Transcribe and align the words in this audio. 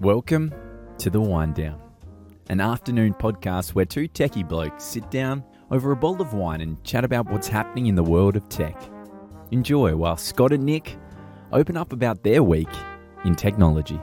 Welcome 0.00 0.54
to 0.96 1.10
The 1.10 1.20
Wine 1.20 1.52
Down, 1.52 1.78
an 2.48 2.58
afternoon 2.58 3.12
podcast 3.12 3.74
where 3.74 3.84
two 3.84 4.08
techie 4.08 4.48
blokes 4.48 4.82
sit 4.82 5.10
down 5.10 5.44
over 5.70 5.92
a 5.92 5.96
bowl 5.96 6.22
of 6.22 6.32
wine 6.32 6.62
and 6.62 6.82
chat 6.84 7.04
about 7.04 7.28
what's 7.28 7.48
happening 7.48 7.86
in 7.86 7.96
the 7.96 8.02
world 8.02 8.34
of 8.34 8.48
tech. 8.48 8.82
Enjoy 9.50 9.94
while 9.94 10.16
Scott 10.16 10.54
and 10.54 10.64
Nick 10.64 10.96
open 11.52 11.76
up 11.76 11.92
about 11.92 12.22
their 12.22 12.42
week 12.42 12.70
in 13.26 13.34
technology. 13.34 14.00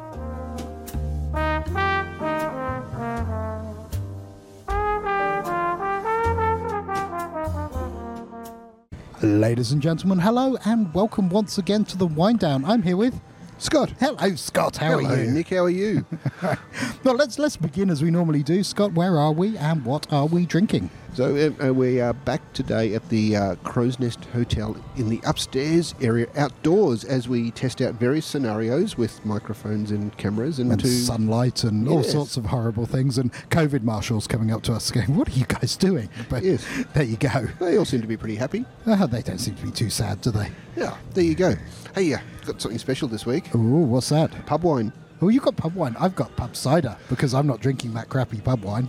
Ladies 9.24 9.72
and 9.72 9.82
gentlemen, 9.82 10.20
hello 10.20 10.58
and 10.64 10.94
welcome 10.94 11.28
once 11.30 11.58
again 11.58 11.86
to 11.86 11.98
the 11.98 12.06
Wine 12.06 12.38
Down. 12.38 12.64
I'm 12.66 12.84
here 12.84 12.98
with 12.98 13.20
Scott. 13.58 13.92
Hello, 14.00 14.36
Scott. 14.36 14.78
How 14.78 15.00
Hello, 15.00 15.10
are 15.10 15.24
you? 15.24 15.32
Nick. 15.32 15.50
How 15.50 15.66
are 15.66 15.70
you? 15.70 16.06
Well, 17.04 17.16
let's 17.16 17.40
let's 17.40 17.56
begin 17.56 17.90
as 17.90 18.02
we 18.04 18.12
normally 18.12 18.44
do. 18.44 18.64
Scott, 18.64 18.92
where 18.94 19.18
are 19.18 19.32
we 19.32 19.58
and 19.58 19.86
what 19.86 20.12
are 20.12 20.26
we 20.26 20.46
drinking? 20.46 20.90
So 21.14 21.52
uh, 21.64 21.74
we 21.74 22.00
are 22.00 22.14
back 22.14 22.54
today 22.54 22.94
at 22.94 23.10
the 23.10 23.36
uh, 23.36 23.56
Crows 23.64 24.00
Nest 24.00 24.24
Hotel 24.34 24.78
in 24.98 25.10
the 25.10 25.20
upstairs 25.26 25.96
area, 26.00 26.28
outdoors, 26.36 27.04
as 27.04 27.28
we 27.28 27.50
test 27.52 27.82
out 27.82 27.96
various 27.96 28.24
scenarios 28.26 29.00
with 29.00 29.26
microphones 29.26 29.90
and 29.90 30.16
cameras, 30.18 30.60
and, 30.60 30.72
And 30.72 30.80
to 30.80 30.88
sunlight 30.88 31.64
and 31.64 31.88
all 31.88 32.04
sorts 32.04 32.38
of 32.38 32.46
horrible 32.46 32.86
things, 32.86 33.18
and 33.18 33.34
COVID 33.50 33.82
marshals 33.82 34.28
coming 34.28 34.52
up 34.52 34.62
to 34.64 34.74
us 34.74 34.92
going, 34.92 35.16
"What 35.16 35.28
are 35.30 35.32
you 35.40 35.46
guys 35.48 35.76
doing?" 35.76 36.08
But 36.30 36.44
Yes. 36.44 36.64
there 36.94 37.04
you 37.04 37.18
go. 37.18 37.48
they 37.60 37.78
all 37.78 37.86
seem 37.86 38.02
to 38.02 38.08
be 38.08 38.18
pretty 38.18 38.36
happy. 38.36 38.64
Uh, 38.86 39.08
they 39.08 39.24
don't 39.24 39.40
seem 39.40 39.56
to 39.56 39.66
be 39.66 39.72
too 39.72 39.90
sad, 39.90 40.22
do 40.22 40.30
they? 40.30 40.52
Yeah, 40.76 40.96
there 41.16 41.24
you 41.24 41.34
go. 41.36 41.56
Hey, 41.96 42.14
uh, 42.14 42.20
got 42.46 42.62
something 42.62 42.78
special 42.78 43.08
this 43.08 43.26
week. 43.26 43.56
Ooh, 43.56 43.60
what's 43.86 44.10
that? 44.10 44.46
Pub 44.46 44.62
wine. 44.62 44.94
Oh, 45.22 45.30
you 45.30 45.40
got 45.40 45.56
pub 45.56 45.74
wine. 45.74 45.96
I've 46.00 46.16
got 46.16 46.36
pub 46.36 46.56
cider 46.56 46.96
because 47.10 47.34
I'm 47.34 47.48
not 47.48 47.60
drinking 47.60 47.94
that 47.96 48.10
crappy 48.10 48.40
pub 48.40 48.64
wine. 48.64 48.88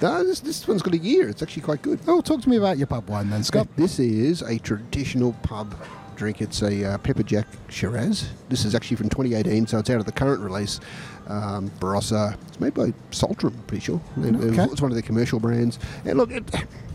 No, 0.00 0.24
this, 0.24 0.40
this 0.40 0.68
one's 0.68 0.82
got 0.82 0.94
a 0.94 0.98
year. 0.98 1.28
It's 1.28 1.42
actually 1.42 1.62
quite 1.62 1.82
good. 1.82 1.98
Oh, 2.06 2.20
talk 2.20 2.40
to 2.42 2.48
me 2.48 2.56
about 2.56 2.78
your 2.78 2.86
pub 2.86 3.08
wine 3.08 3.30
then, 3.30 3.42
Scott. 3.42 3.66
This 3.76 3.98
is 3.98 4.42
a 4.42 4.58
traditional 4.58 5.32
pub 5.42 5.74
drink. 6.14 6.40
It's 6.40 6.62
a 6.62 6.84
uh, 6.84 6.98
Pepperjack 6.98 7.46
Shiraz. 7.68 8.28
This 8.48 8.64
is 8.64 8.74
actually 8.74 8.98
from 8.98 9.08
2018, 9.08 9.66
so 9.66 9.78
it's 9.78 9.90
out 9.90 9.98
of 9.98 10.06
the 10.06 10.12
current 10.12 10.40
release. 10.40 10.78
Um, 11.26 11.70
Barossa. 11.80 12.36
It's 12.48 12.60
made 12.60 12.74
by 12.74 12.92
Saltram, 13.10 13.54
I'm 13.54 13.62
pretty 13.62 13.84
sure. 13.84 14.00
Okay. 14.18 14.64
It's 14.64 14.82
one 14.82 14.90
of 14.90 14.94
their 14.94 15.02
commercial 15.02 15.40
brands. 15.40 15.78
And 16.04 16.18
look, 16.18 16.30
it, 16.30 16.44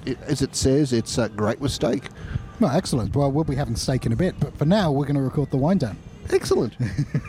it, 0.06 0.18
as 0.24 0.42
it 0.42 0.56
says, 0.56 0.94
it's 0.94 1.18
uh, 1.18 1.28
great 1.30 1.60
with 1.60 1.72
steak. 1.72 2.04
Well, 2.60 2.72
excellent. 2.72 3.16
Well, 3.16 3.32
we'll 3.32 3.44
be 3.44 3.56
having 3.56 3.76
steak 3.76 4.06
in 4.06 4.14
a 4.14 4.16
bit, 4.16 4.40
but 4.40 4.58
for 4.58 4.66
now, 4.66 4.92
we're 4.92 5.06
going 5.06 5.16
to 5.16 5.22
record 5.22 5.52
the 5.52 5.58
wine 5.58 5.78
down. 5.78 5.98
Excellent. 6.32 6.76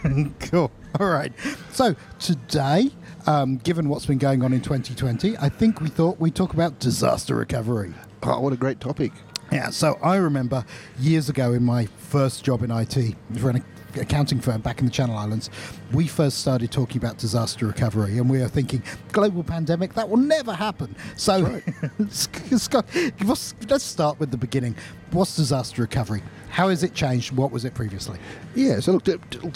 cool. 0.40 0.70
All 1.00 1.08
right. 1.08 1.33
So 1.72 1.94
today, 2.19 2.91
um, 3.27 3.58
given 3.58 3.89
what's 3.89 4.06
been 4.06 4.19
going 4.19 4.42
on 4.42 4.52
in 4.52 4.61
2020, 4.62 5.36
I 5.39 5.48
think 5.48 5.80
we 5.80 5.89
thought 5.89 6.19
we'd 6.19 6.34
talk 6.34 6.55
about 6.55 6.78
disaster 6.78 7.34
recovery. 7.34 7.92
oh, 8.22 8.41
what 8.41 8.52
a 8.52 8.56
great 8.56 8.80
topic. 8.80 9.12
Yeah. 9.52 9.70
So 9.70 9.98
I 10.02 10.17
remember 10.17 10.64
years 10.98 11.28
ago 11.28 11.52
in 11.52 11.64
my 11.64 11.86
first 11.86 12.44
job 12.44 12.62
in 12.62 12.70
IT 12.70 13.14
an 13.50 13.56
accounting 13.98 14.41
firm 14.41 14.61
back 14.61 14.80
in 14.80 14.86
the 14.86 14.91
Channel 14.92 15.16
Islands, 15.16 15.50
we 15.92 16.06
first 16.06 16.39
started 16.39 16.70
talking 16.70 16.98
about 16.98 17.19
disaster 17.19 17.66
recovery, 17.66 18.19
and 18.19 18.28
we 18.30 18.39
were 18.41 18.48
thinking 18.48 18.83
global 19.12 19.42
pandemic 19.42 19.94
that 19.94 20.08
will 20.08 20.16
never 20.16 20.52
happen. 20.52 20.94
So, 21.16 21.61
Scott, 22.11 22.86
what's- 23.24 23.55
let's 23.69 23.84
start 23.84 24.19
with 24.20 24.30
the 24.30 24.36
beginning. 24.36 24.77
What's 25.12 25.36
disaster 25.36 25.83
recovery? 25.83 26.22
How 26.50 26.69
has 26.70 26.83
it 26.83 26.94
changed? 26.94 27.33
What 27.33 27.52
was 27.52 27.64
it 27.64 27.74
previously? 27.74 28.19
Yeah, 28.55 28.80
so 28.80 28.92
look, 28.92 29.05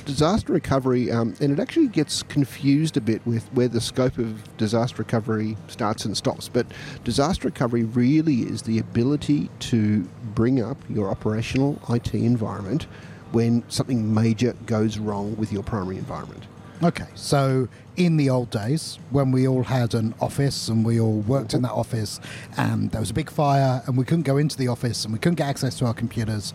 disaster 0.04 0.52
recovery, 0.52 1.10
um, 1.10 1.34
and 1.40 1.50
it 1.52 1.58
actually 1.58 1.88
gets 1.88 2.22
confused 2.24 2.96
a 2.96 3.00
bit 3.00 3.26
with 3.26 3.46
where 3.52 3.68
the 3.68 3.80
scope 3.80 4.18
of 4.18 4.56
disaster 4.58 4.96
recovery 4.98 5.56
starts 5.68 6.04
and 6.04 6.16
stops. 6.16 6.48
But 6.48 6.66
disaster 7.04 7.48
recovery 7.48 7.84
really 7.84 8.40
is 8.42 8.62
the 8.62 8.78
ability 8.78 9.48
to 9.60 10.02
bring 10.34 10.62
up 10.62 10.76
your 10.88 11.08
operational 11.10 11.80
IT 11.88 12.14
environment 12.14 12.86
when 13.32 13.62
something 13.68 14.12
major 14.12 14.54
goes 14.66 14.98
wrong 14.98 15.36
with 15.36 15.52
your 15.52 15.62
primary 15.62 15.96
environment. 15.98 16.44
Okay, 16.82 17.06
so 17.14 17.68
in 17.96 18.16
the 18.16 18.30
old 18.30 18.48
days, 18.50 18.98
when 19.10 19.32
we 19.32 19.46
all 19.46 19.62
had 19.64 19.92
an 19.94 20.14
office 20.20 20.68
and 20.68 20.82
we 20.84 20.98
all 20.98 21.20
worked 21.20 21.52
in 21.52 21.60
that 21.62 21.72
office, 21.72 22.18
and 22.56 22.90
there 22.90 23.00
was 23.00 23.10
a 23.10 23.14
big 23.14 23.30
fire 23.30 23.82
and 23.86 23.98
we 23.98 24.04
couldn't 24.04 24.22
go 24.22 24.38
into 24.38 24.56
the 24.56 24.68
office 24.68 25.04
and 25.04 25.12
we 25.12 25.18
couldn't 25.18 25.36
get 25.36 25.46
access 25.48 25.74
to 25.78 25.84
our 25.86 25.92
computers, 25.92 26.54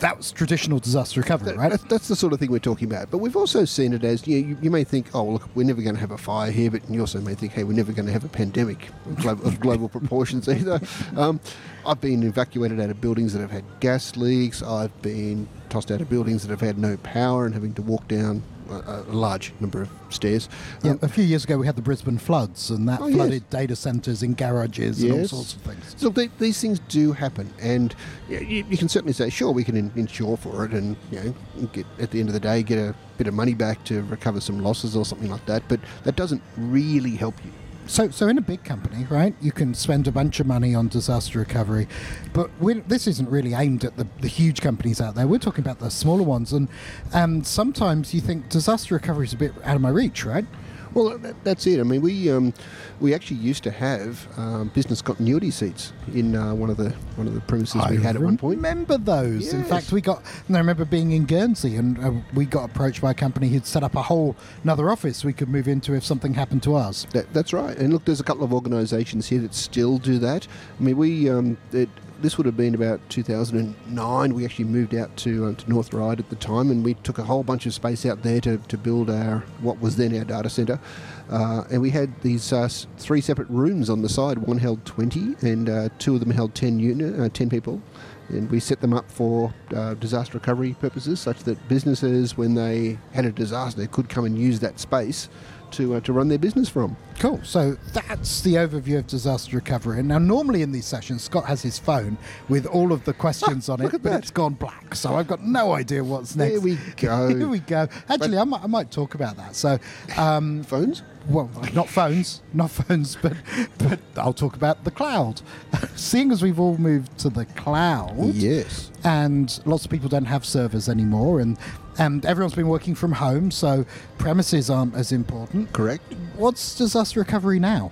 that 0.00 0.16
was 0.16 0.30
traditional 0.30 0.78
disaster 0.78 1.20
recovery, 1.20 1.52
That- 1.52 1.56
right? 1.56 1.70
That's, 1.70 1.84
that's 1.84 2.08
the 2.08 2.16
sort 2.16 2.32
of 2.32 2.38
thing 2.38 2.50
we're 2.50 2.58
talking 2.60 2.86
about. 2.88 3.10
But 3.10 3.18
we've 3.18 3.36
also 3.36 3.64
seen 3.64 3.92
it 3.92 4.04
as 4.04 4.26
you, 4.26 4.40
know, 4.42 4.48
you, 4.50 4.58
you 4.62 4.70
may 4.70 4.84
think, 4.84 5.06
oh, 5.14 5.24
look, 5.24 5.48
we're 5.56 5.66
never 5.66 5.82
going 5.82 5.94
to 5.94 6.00
have 6.00 6.10
a 6.12 6.18
fire 6.18 6.50
here, 6.52 6.70
but 6.70 6.88
you 6.88 7.00
also 7.00 7.20
may 7.20 7.34
think, 7.34 7.52
hey, 7.52 7.64
we're 7.64 7.76
never 7.76 7.92
going 7.92 8.06
to 8.06 8.12
have 8.12 8.24
a 8.24 8.28
pandemic 8.28 8.88
of 9.06 9.16
global, 9.16 9.46
of 9.46 9.60
global 9.60 9.88
proportions 9.88 10.48
either. 10.48 10.80
Um, 11.16 11.40
I've 11.86 12.00
been 12.00 12.22
evacuated 12.22 12.80
out 12.80 12.90
of 12.90 13.00
buildings 13.00 13.32
that 13.34 13.40
have 13.40 13.50
had 13.50 13.64
gas 13.80 14.16
leaks. 14.16 14.62
I've 14.62 15.00
been 15.02 15.48
tossed 15.74 15.90
out 15.90 16.00
of 16.00 16.08
buildings 16.08 16.42
that 16.46 16.50
have 16.50 16.60
had 16.60 16.78
no 16.78 16.96
power 16.98 17.44
and 17.46 17.52
having 17.52 17.74
to 17.74 17.82
walk 17.82 18.06
down 18.06 18.40
a, 18.70 18.74
a 18.74 19.12
large 19.12 19.52
number 19.58 19.82
of 19.82 19.90
stairs. 20.08 20.48
Yeah, 20.84 20.92
Um, 20.92 20.98
a 21.02 21.08
few 21.08 21.24
years 21.24 21.42
ago 21.42 21.58
we 21.58 21.66
had 21.66 21.74
the 21.74 21.82
Brisbane 21.82 22.16
floods, 22.16 22.70
and 22.70 22.88
that 22.88 23.00
Oh, 23.00 23.08
yes. 23.08 23.16
flooded 23.16 23.50
data 23.50 23.74
centres 23.74 24.22
and 24.22 24.36
garages 24.36 25.02
and 25.02 25.10
all 25.12 25.26
sorts 25.26 25.54
of 25.56 25.62
things. 25.62 25.94
So 25.98 26.10
th- 26.12 26.30
these 26.38 26.60
things 26.60 26.78
do 26.88 27.10
happen, 27.12 27.52
and 27.60 27.92
you, 28.28 28.64
you 28.70 28.76
can 28.76 28.88
certainly 28.88 29.12
say, 29.12 29.30
sure, 29.30 29.50
we 29.50 29.64
can 29.64 29.76
in- 29.76 29.90
insure 29.96 30.36
for 30.36 30.64
it, 30.64 30.70
and 30.70 30.96
you 31.10 31.34
know, 31.58 31.66
get 31.72 31.86
at 31.98 32.12
the 32.12 32.20
end 32.20 32.28
of 32.28 32.34
the 32.34 32.40
day, 32.40 32.62
get 32.62 32.78
a 32.78 32.94
bit 33.18 33.26
of 33.26 33.34
money 33.34 33.54
back 33.54 33.82
to 33.86 34.04
recover 34.04 34.40
some 34.40 34.60
losses 34.60 34.94
or 34.96 35.04
something 35.04 35.28
like 35.30 35.44
that. 35.46 35.64
But 35.68 35.80
that 36.04 36.14
doesn't 36.14 36.42
really 36.56 37.16
help 37.16 37.34
you. 37.44 37.50
So, 37.86 38.08
so 38.10 38.28
in 38.28 38.38
a 38.38 38.40
big 38.40 38.64
company, 38.64 39.04
right, 39.10 39.34
you 39.42 39.52
can 39.52 39.74
spend 39.74 40.08
a 40.08 40.12
bunch 40.12 40.40
of 40.40 40.46
money 40.46 40.74
on 40.74 40.88
disaster 40.88 41.38
recovery, 41.38 41.86
but 42.32 42.50
this 42.88 43.06
isn't 43.06 43.28
really 43.28 43.52
aimed 43.52 43.84
at 43.84 43.96
the, 43.96 44.06
the 44.20 44.28
huge 44.28 44.62
companies 44.62 45.02
out 45.02 45.14
there. 45.14 45.26
We're 45.26 45.38
talking 45.38 45.62
about 45.62 45.80
the 45.80 45.90
smaller 45.90 46.22
ones, 46.22 46.52
and 46.52 46.68
and 47.12 47.46
sometimes 47.46 48.14
you 48.14 48.22
think 48.22 48.48
disaster 48.48 48.94
recovery 48.94 49.26
is 49.26 49.34
a 49.34 49.36
bit 49.36 49.52
out 49.64 49.76
of 49.76 49.82
my 49.82 49.90
reach, 49.90 50.24
right? 50.24 50.46
Well, 50.94 51.18
that, 51.18 51.42
that's 51.44 51.66
it. 51.66 51.80
I 51.80 51.82
mean, 51.82 52.00
we 52.02 52.30
um, 52.30 52.54
we 53.00 53.14
actually 53.14 53.38
used 53.38 53.64
to 53.64 53.70
have 53.70 54.26
um, 54.38 54.68
business 54.68 55.02
continuity 55.02 55.50
seats 55.50 55.92
in 56.14 56.36
uh, 56.36 56.54
one 56.54 56.70
of 56.70 56.76
the 56.76 56.90
one 57.16 57.26
of 57.26 57.34
the 57.34 57.40
premises 57.40 57.82
we 57.90 57.96
had 57.96 58.16
at 58.16 58.22
one 58.22 58.38
point. 58.38 58.56
remember 58.56 58.96
those. 58.96 59.52
In 59.52 59.64
fact, 59.64 59.92
we 59.92 60.00
got. 60.00 60.22
And 60.46 60.56
I 60.56 60.60
remember 60.60 60.84
being 60.84 61.12
in 61.12 61.24
Guernsey, 61.24 61.76
and 61.76 61.98
uh, 61.98 62.12
we 62.32 62.46
got 62.46 62.70
approached 62.70 63.02
by 63.02 63.10
a 63.10 63.14
company 63.14 63.48
who'd 63.48 63.66
set 63.66 63.82
up 63.82 63.96
a 63.96 64.02
whole 64.02 64.36
another 64.62 64.90
office 64.90 65.24
we 65.24 65.32
could 65.32 65.48
move 65.48 65.68
into 65.68 65.94
if 65.94 66.04
something 66.04 66.34
happened 66.34 66.62
to 66.64 66.76
us. 66.76 67.06
That, 67.12 67.32
that's 67.32 67.52
right. 67.52 67.76
And 67.76 67.92
look, 67.92 68.04
there's 68.04 68.20
a 68.20 68.24
couple 68.24 68.44
of 68.44 68.52
organisations 68.52 69.28
here 69.28 69.40
that 69.40 69.54
still 69.54 69.98
do 69.98 70.18
that. 70.20 70.46
I 70.78 70.82
mean, 70.82 70.96
we 70.96 71.28
um, 71.28 71.58
it, 71.72 71.88
this 72.24 72.38
would 72.38 72.46
have 72.46 72.56
been 72.56 72.74
about 72.74 73.00
2009. 73.10 74.34
We 74.34 74.46
actually 74.46 74.64
moved 74.64 74.94
out 74.94 75.14
to 75.18 75.44
uh, 75.44 75.52
to 75.52 75.70
North 75.70 75.92
Ryde 75.92 76.20
at 76.20 76.30
the 76.30 76.36
time, 76.36 76.70
and 76.70 76.82
we 76.82 76.94
took 76.94 77.18
a 77.18 77.22
whole 77.22 77.42
bunch 77.42 77.66
of 77.66 77.74
space 77.74 78.06
out 78.06 78.22
there 78.22 78.40
to, 78.40 78.56
to 78.56 78.78
build 78.78 79.10
our 79.10 79.40
what 79.60 79.78
was 79.78 79.96
then 79.96 80.16
our 80.16 80.24
data 80.24 80.48
centre. 80.48 80.80
Uh, 81.28 81.64
and 81.70 81.82
we 81.82 81.90
had 81.90 82.18
these 82.22 82.50
uh, 82.50 82.66
three 82.96 83.20
separate 83.20 83.50
rooms 83.50 83.90
on 83.90 84.00
the 84.00 84.08
side. 84.08 84.38
One 84.38 84.56
held 84.56 84.86
20, 84.86 85.36
and 85.42 85.68
uh, 85.68 85.90
two 85.98 86.14
of 86.14 86.20
them 86.20 86.30
held 86.30 86.54
10 86.54 86.78
unit, 86.78 87.20
uh, 87.20 87.28
10 87.28 87.50
people. 87.50 87.82
And 88.30 88.50
we 88.50 88.58
set 88.58 88.80
them 88.80 88.94
up 88.94 89.10
for 89.10 89.52
uh, 89.74 89.92
disaster 89.94 90.38
recovery 90.38 90.74
purposes, 90.80 91.20
such 91.20 91.40
that 91.40 91.68
businesses, 91.68 92.38
when 92.38 92.54
they 92.54 92.98
had 93.12 93.26
a 93.26 93.32
disaster, 93.32 93.86
could 93.86 94.08
come 94.08 94.24
and 94.24 94.38
use 94.38 94.60
that 94.60 94.80
space 94.80 95.28
to 95.74 95.94
uh, 95.96 96.00
to 96.00 96.12
run 96.12 96.28
their 96.28 96.38
business 96.38 96.68
from. 96.68 96.96
Cool. 97.18 97.40
So 97.44 97.76
that's 97.92 98.40
the 98.42 98.54
overview 98.54 98.98
of 98.98 99.06
disaster 99.06 99.56
recovery. 99.56 99.98
And 100.00 100.08
now, 100.08 100.18
normally 100.18 100.62
in 100.62 100.72
these 100.72 100.84
sessions, 100.86 101.22
Scott 101.22 101.44
has 101.46 101.62
his 101.62 101.78
phone 101.78 102.18
with 102.48 102.66
all 102.66 102.92
of 102.92 103.04
the 103.04 103.12
questions 103.12 103.68
on 103.68 103.80
it, 103.80 103.92
but 103.92 104.02
that. 104.02 104.18
it's 104.20 104.30
gone 104.30 104.54
black. 104.54 104.94
So 104.94 105.14
I've 105.14 105.28
got 105.28 105.42
no 105.42 105.72
idea 105.72 106.02
what's 106.02 106.34
next. 106.36 106.44
There 106.54 106.60
we 106.60 106.78
go. 106.96 107.28
Here 107.28 107.48
we 107.48 107.58
go. 107.60 107.88
Actually, 108.08 108.38
I 108.38 108.44
might, 108.44 108.62
I 108.62 108.66
might 108.66 108.90
talk 108.90 109.14
about 109.14 109.36
that. 109.36 109.54
So, 109.56 109.78
um, 110.16 110.62
Phones? 110.64 111.02
well, 111.28 111.50
not 111.72 111.88
phones, 111.88 112.42
not 112.52 112.70
phones, 112.70 113.16
but 113.22 113.32
but 113.78 113.98
I'll 114.16 114.34
talk 114.34 114.56
about 114.56 114.84
the 114.84 114.90
cloud. 114.90 115.40
Seeing 115.96 116.30
as 116.32 116.42
we've 116.42 116.60
all 116.60 116.76
moved 116.76 117.16
to 117.20 117.30
the 117.30 117.46
cloud, 117.46 118.34
Yes. 118.34 118.90
and 119.04 119.58
lots 119.64 119.84
of 119.86 119.90
people 119.90 120.08
don't 120.08 120.26
have 120.26 120.44
servers 120.44 120.88
anymore, 120.88 121.40
and 121.40 121.56
and 121.98 122.24
everyone's 122.24 122.54
been 122.54 122.68
working 122.68 122.94
from 122.94 123.12
home, 123.12 123.50
so 123.50 123.84
premises 124.18 124.70
aren't 124.70 124.94
as 124.94 125.12
important. 125.12 125.72
Correct. 125.72 126.02
What's 126.36 126.76
disaster 126.76 127.20
recovery 127.20 127.58
now? 127.58 127.90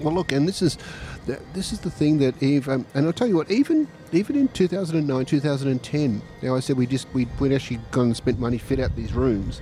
Well, 0.00 0.14
look, 0.14 0.32
and 0.32 0.46
this 0.46 0.62
is 0.62 0.78
the, 1.26 1.40
this 1.52 1.72
is 1.72 1.80
the 1.80 1.90
thing 1.90 2.18
that 2.18 2.42
Eve, 2.42 2.68
um, 2.68 2.86
and 2.94 3.06
I'll 3.06 3.12
tell 3.12 3.26
you 3.26 3.36
what, 3.36 3.50
even 3.50 3.88
even 4.12 4.36
in 4.36 4.48
2009, 4.48 5.24
2010, 5.24 6.22
now 6.42 6.56
I 6.56 6.60
said 6.60 6.76
we 6.76 6.86
just 6.86 7.06
we 7.12 7.26
we'd 7.38 7.52
actually 7.52 7.80
gone 7.90 8.06
and 8.06 8.16
spent 8.16 8.38
money 8.38 8.58
fit 8.58 8.80
out 8.80 8.94
these 8.96 9.12
rooms. 9.12 9.60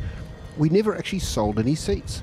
We 0.57 0.69
never 0.69 0.97
actually 0.97 1.19
sold 1.21 1.59
any 1.59 1.75
seats. 1.75 2.23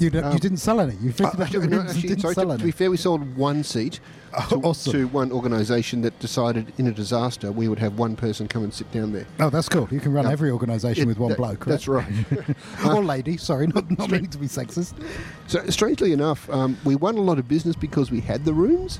You, 0.00 0.10
you 0.10 0.20
Um, 0.20 0.36
didn't 0.38 0.58
sell 0.58 0.80
any. 0.80 0.94
You 1.00 1.12
fitted 1.12 1.40
Uh, 1.40 1.44
out 1.44 1.52
no, 1.52 1.60
and 1.60 1.74
actually, 1.88 2.02
didn't 2.08 2.20
sorry, 2.20 2.34
sell 2.34 2.44
to, 2.46 2.50
any. 2.52 2.58
to 2.58 2.64
be 2.64 2.70
fair, 2.72 2.90
we 2.90 2.96
sold 2.96 3.36
one 3.36 3.62
seat 3.62 4.00
Oh, 4.36 4.46
to, 4.48 4.56
awesome. 4.66 4.92
to 4.92 5.06
one 5.08 5.30
organisation 5.30 6.02
that 6.02 6.18
decided 6.18 6.72
in 6.78 6.88
a 6.88 6.92
disaster 6.92 7.52
we 7.52 7.68
would 7.68 7.78
have 7.78 7.96
one 7.96 8.16
person 8.16 8.48
come 8.48 8.64
and 8.64 8.74
sit 8.74 8.90
down 8.90 9.12
there. 9.12 9.26
Oh, 9.38 9.48
that's 9.50 9.68
cool. 9.68 9.86
You 9.92 10.00
can 10.00 10.12
run 10.12 10.24
Yeah. 10.24 10.32
every 10.32 10.50
organisation 10.50 11.06
with 11.06 11.18
one 11.18 11.28
that- 11.30 11.38
bloke. 11.38 11.64
That's 11.64 11.86
right? 11.86 12.04
or 12.84 13.04
lady. 13.04 13.36
Sorry, 13.36 13.68
not, 13.68 13.88
not 13.96 14.10
meaning 14.10 14.30
to 14.30 14.38
be 14.38 14.46
sexist. 14.48 14.94
so, 15.46 15.64
strangely 15.68 16.12
enough, 16.12 16.50
um, 16.50 16.76
we 16.84 16.96
won 16.96 17.16
a 17.16 17.20
lot 17.20 17.38
of 17.38 17.46
business 17.46 17.76
because 17.76 18.10
we 18.10 18.20
had 18.20 18.44
the 18.44 18.52
rooms, 18.52 18.98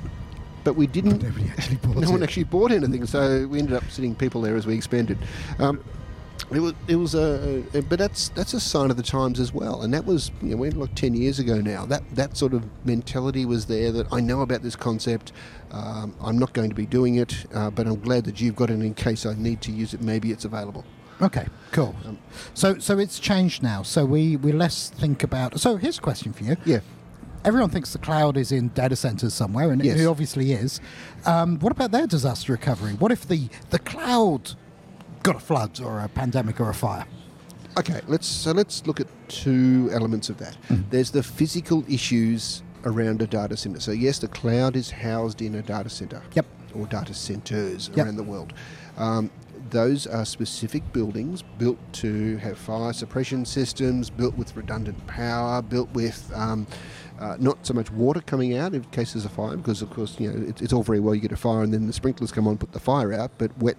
but 0.63 0.77
we 0.77 0.87
didn't. 0.87 1.21
Nobody 1.21 1.49
actually 1.49 1.75
bought 1.83 1.97
no 1.97 2.11
one 2.11 2.23
actually 2.23 2.45
bought 2.45 2.71
anything, 2.71 3.05
so 3.05 3.45
we 3.47 3.59
ended 3.59 3.75
up 3.75 3.83
sitting 3.91 4.15
people 4.15 4.39
there 4.41 4.55
as 4.55 4.65
we 4.65 4.73
expanded. 4.75 5.17
Um, 5.59 5.83
it 6.51 6.59
was, 6.59 6.73
it 6.87 6.95
was 6.95 7.15
a, 7.15 7.63
a- 7.73 7.81
but 7.81 7.99
that's 7.99 8.29
that's 8.29 8.53
a 8.53 8.59
sign 8.59 8.91
of 8.91 8.97
the 8.97 9.03
times 9.03 9.39
as 9.39 9.53
well, 9.53 9.81
and 9.81 9.93
that 9.93 10.05
was 10.05 10.31
you 10.41 10.49
know 10.51 10.57
we're 10.57 10.71
like 10.71 10.93
ten 10.95 11.13
years 11.13 11.39
ago 11.39 11.59
now. 11.59 11.85
That 11.85 12.03
that 12.15 12.37
sort 12.37 12.53
of 12.53 12.63
mentality 12.85 13.45
was 13.45 13.65
there. 13.65 13.91
That 13.91 14.07
I 14.11 14.19
know 14.19 14.41
about 14.41 14.61
this 14.61 14.75
concept. 14.75 15.31
Um, 15.71 16.15
I'm 16.21 16.37
not 16.37 16.53
going 16.53 16.69
to 16.69 16.75
be 16.75 16.85
doing 16.85 17.15
it, 17.15 17.45
uh, 17.53 17.69
but 17.69 17.87
I'm 17.87 17.99
glad 17.99 18.25
that 18.25 18.39
you've 18.39 18.55
got 18.55 18.69
it 18.69 18.79
in 18.79 18.93
case 18.93 19.25
I 19.25 19.33
need 19.35 19.61
to 19.61 19.71
use 19.71 19.93
it. 19.93 20.01
Maybe 20.01 20.31
it's 20.31 20.45
available. 20.45 20.85
Okay, 21.21 21.47
cool. 21.71 21.95
Um, 22.05 22.17
so, 22.53 22.77
so 22.77 22.97
it's 22.99 23.19
changed 23.19 23.63
now. 23.63 23.81
So 23.83 24.05
we 24.05 24.35
we 24.37 24.51
less 24.51 24.89
think 24.89 25.23
about. 25.23 25.59
So 25.59 25.77
here's 25.77 25.97
a 25.97 26.01
question 26.01 26.31
for 26.33 26.43
you. 26.43 26.57
Yeah. 26.65 26.79
Everyone 27.43 27.69
thinks 27.69 27.93
the 27.93 27.99
cloud 27.99 28.37
is 28.37 28.51
in 28.51 28.69
data 28.69 28.95
centers 28.95 29.33
somewhere, 29.33 29.71
and 29.71 29.83
Yes. 29.83 29.99
it 29.99 30.05
obviously 30.07 30.51
is. 30.51 30.81
Um, 31.25 31.59
what 31.59 31.71
about 31.71 31.91
their 31.91 32.07
disaster 32.07 32.51
recovery? 32.51 32.93
What 32.93 33.11
if 33.11 33.27
the 33.27 33.49
the 33.69 33.79
cloud 33.79 34.55
got 35.25 35.35
a 35.35 35.39
flood 35.39 35.81
or 35.81 36.01
a 36.01 36.07
pandemic 36.07 36.59
or 36.59 36.69
a 36.69 36.73
fire? 36.73 37.05
Okay, 37.77 37.99
let's 38.07 38.27
so 38.27 38.51
let's 38.51 38.85
look 38.87 38.99
at 38.99 39.07
two 39.27 39.89
elements 39.91 40.29
of 40.29 40.37
that. 40.37 40.55
Mm. 40.69 40.89
There's 40.91 41.11
the 41.11 41.23
physical 41.23 41.83
issues 41.89 42.63
around 42.85 43.21
a 43.21 43.27
data 43.27 43.57
center. 43.57 43.79
So 43.79 43.91
yes, 43.91 44.19
the 44.19 44.27
cloud 44.27 44.75
is 44.75 44.91
housed 44.91 45.41
in 45.41 45.55
a 45.55 45.61
data 45.61 45.89
center. 45.89 46.21
Yep. 46.33 46.45
Or 46.75 46.85
data 46.85 47.13
centers 47.13 47.89
Yep. 47.95 48.05
around 48.05 48.17
the 48.17 48.23
world. 48.23 48.53
Um, 48.97 49.31
those 49.71 50.05
are 50.05 50.25
specific 50.25 50.83
buildings 50.93 51.41
built 51.57 51.79
to 51.93 52.37
have 52.37 52.57
fire 52.57 52.93
suppression 52.93 53.45
systems, 53.45 54.11
built 54.11 54.37
with 54.37 54.55
redundant 54.55 55.05
power, 55.07 55.61
built 55.63 55.89
with 55.93 56.31
um, 56.35 56.67
uh, 57.19 57.35
not 57.39 57.65
so 57.65 57.73
much 57.73 57.89
water 57.91 58.21
coming 58.21 58.55
out 58.55 58.75
in 58.75 58.83
case 58.85 59.13
there's 59.13 59.25
a 59.25 59.29
fire, 59.29 59.57
because 59.57 59.81
of 59.81 59.89
course 59.89 60.19
you 60.19 60.31
know 60.31 60.47
it, 60.47 60.61
it's 60.61 60.71
all 60.71 60.83
very 60.83 60.99
well 60.99 61.15
you 61.15 61.21
get 61.21 61.31
a 61.31 61.37
fire 61.37 61.63
and 61.63 61.73
then 61.73 61.87
the 61.87 61.93
sprinklers 61.93 62.31
come 62.31 62.47
on, 62.47 62.57
put 62.57 62.73
the 62.73 62.79
fire 62.79 63.11
out, 63.11 63.31
but 63.39 63.57
wet 63.57 63.77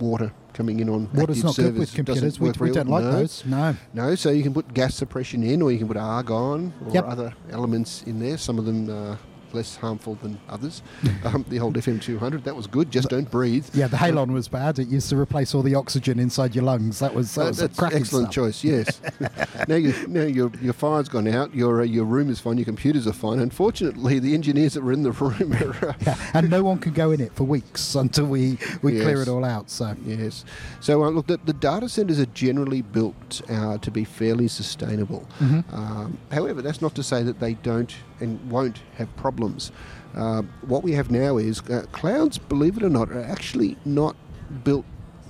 water 0.00 0.32
coming 0.52 0.80
in 0.80 0.88
on 0.88 1.08
Water's 1.14 1.44
not 1.44 1.54
good 1.56 1.64
servers 1.64 1.78
with 1.78 1.94
computers. 1.94 2.40
We, 2.40 2.50
we 2.50 2.70
don't 2.72 2.88
like 2.88 3.04
no. 3.04 3.12
those. 3.12 3.44
No. 3.46 3.76
No, 3.94 4.14
so 4.14 4.30
you 4.30 4.42
can 4.42 4.52
put 4.54 4.72
gas 4.74 4.94
suppression 4.94 5.42
in, 5.42 5.62
or 5.62 5.70
you 5.70 5.78
can 5.78 5.88
put 5.88 5.96
argon 5.96 6.72
or 6.84 6.92
Yep. 6.92 7.04
other 7.06 7.34
elements 7.50 8.02
in 8.04 8.18
there. 8.18 8.36
Some 8.38 8.58
of 8.58 8.64
them 8.64 8.90
uh, 8.90 9.16
less 9.54 9.76
harmful 9.76 10.14
than 10.16 10.38
others. 10.48 10.82
um, 11.24 11.44
the 11.48 11.60
old 11.60 11.74
FM200, 11.74 12.44
that 12.44 12.54
was 12.54 12.66
good. 12.66 12.90
Just 12.90 13.08
don't 13.08 13.30
breathe. 13.30 13.66
Yeah, 13.74 13.86
the 13.86 13.96
halon 13.96 14.32
was 14.32 14.48
bad. 14.48 14.78
It 14.78 14.88
used 14.88 15.08
to 15.10 15.16
replace 15.16 15.54
all 15.54 15.62
the 15.62 15.74
oxygen 15.74 16.18
inside 16.18 16.54
your 16.54 16.64
lungs. 16.64 16.98
That 16.98 17.14
was 17.14 17.34
that 17.34 17.48
was 17.48 17.58
that's 17.58 17.78
cracking 17.78 17.98
excellent 17.98 18.32
stuff. 18.32 18.34
choice. 18.34 18.64
Yes. 18.64 19.00
now, 19.68 19.76
you, 19.76 19.94
now 20.08 20.22
your 20.22 20.50
your 20.60 20.72
fire's 20.72 21.08
gone 21.08 21.28
out. 21.28 21.54
Your 21.54 21.80
uh, 21.80 21.84
your 21.84 22.04
room 22.04 22.30
is 22.30 22.40
fine. 22.40 22.58
Your 22.58 22.64
computers 22.64 23.06
are 23.06 23.12
fine. 23.12 23.38
Unfortunately, 23.38 24.18
the 24.18 24.34
engineers 24.34 24.74
that 24.74 24.82
were 24.82 24.92
in 24.92 25.02
the 25.02 25.12
room 25.12 25.52
are. 25.54 25.88
Uh, 25.88 25.94
Yeah, 26.00 26.16
and 26.34 26.50
no 26.50 26.62
one 26.62 26.78
can 26.78 26.92
go 26.92 27.10
in 27.10 27.20
it 27.20 27.32
for 27.34 27.44
weeks 27.44 27.94
until 28.04 28.26
we, 28.26 28.58
we 28.82 28.92
clear 29.00 29.22
it 29.22 29.28
all 29.28 29.44
out. 29.44 29.70
So 29.70 29.96
Yes. 30.04 30.44
So 30.80 31.04
uh, 31.04 31.10
look, 31.10 31.26
the, 31.26 31.38
the 31.44 31.52
data 31.52 31.88
centers 31.88 32.20
are 32.20 32.26
generally 32.26 32.82
built 32.82 33.42
uh, 33.50 33.78
to 33.78 33.90
be 33.90 34.04
fairly 34.04 34.48
sustainable. 34.48 35.26
Mm-hmm. 35.40 35.74
Um, 35.74 36.18
however, 36.30 36.62
that's 36.62 36.80
not 36.80 36.94
to 36.94 37.02
say 37.02 37.22
that 37.22 37.40
they 37.40 37.54
don't 37.54 37.94
and 38.20 38.50
won't 38.50 38.80
have 38.96 39.14
problems. 39.16 39.70
Um, 40.14 40.50
what 40.62 40.82
we 40.82 40.92
have 40.92 41.10
now 41.10 41.36
is 41.36 41.60
uh, 41.68 41.84
clouds, 41.92 42.38
believe 42.38 42.76
it 42.76 42.82
or 42.82 42.88
not, 42.88 43.10
are 43.10 43.22
actually 43.22 43.76
not 43.84 44.16
built 44.64 44.84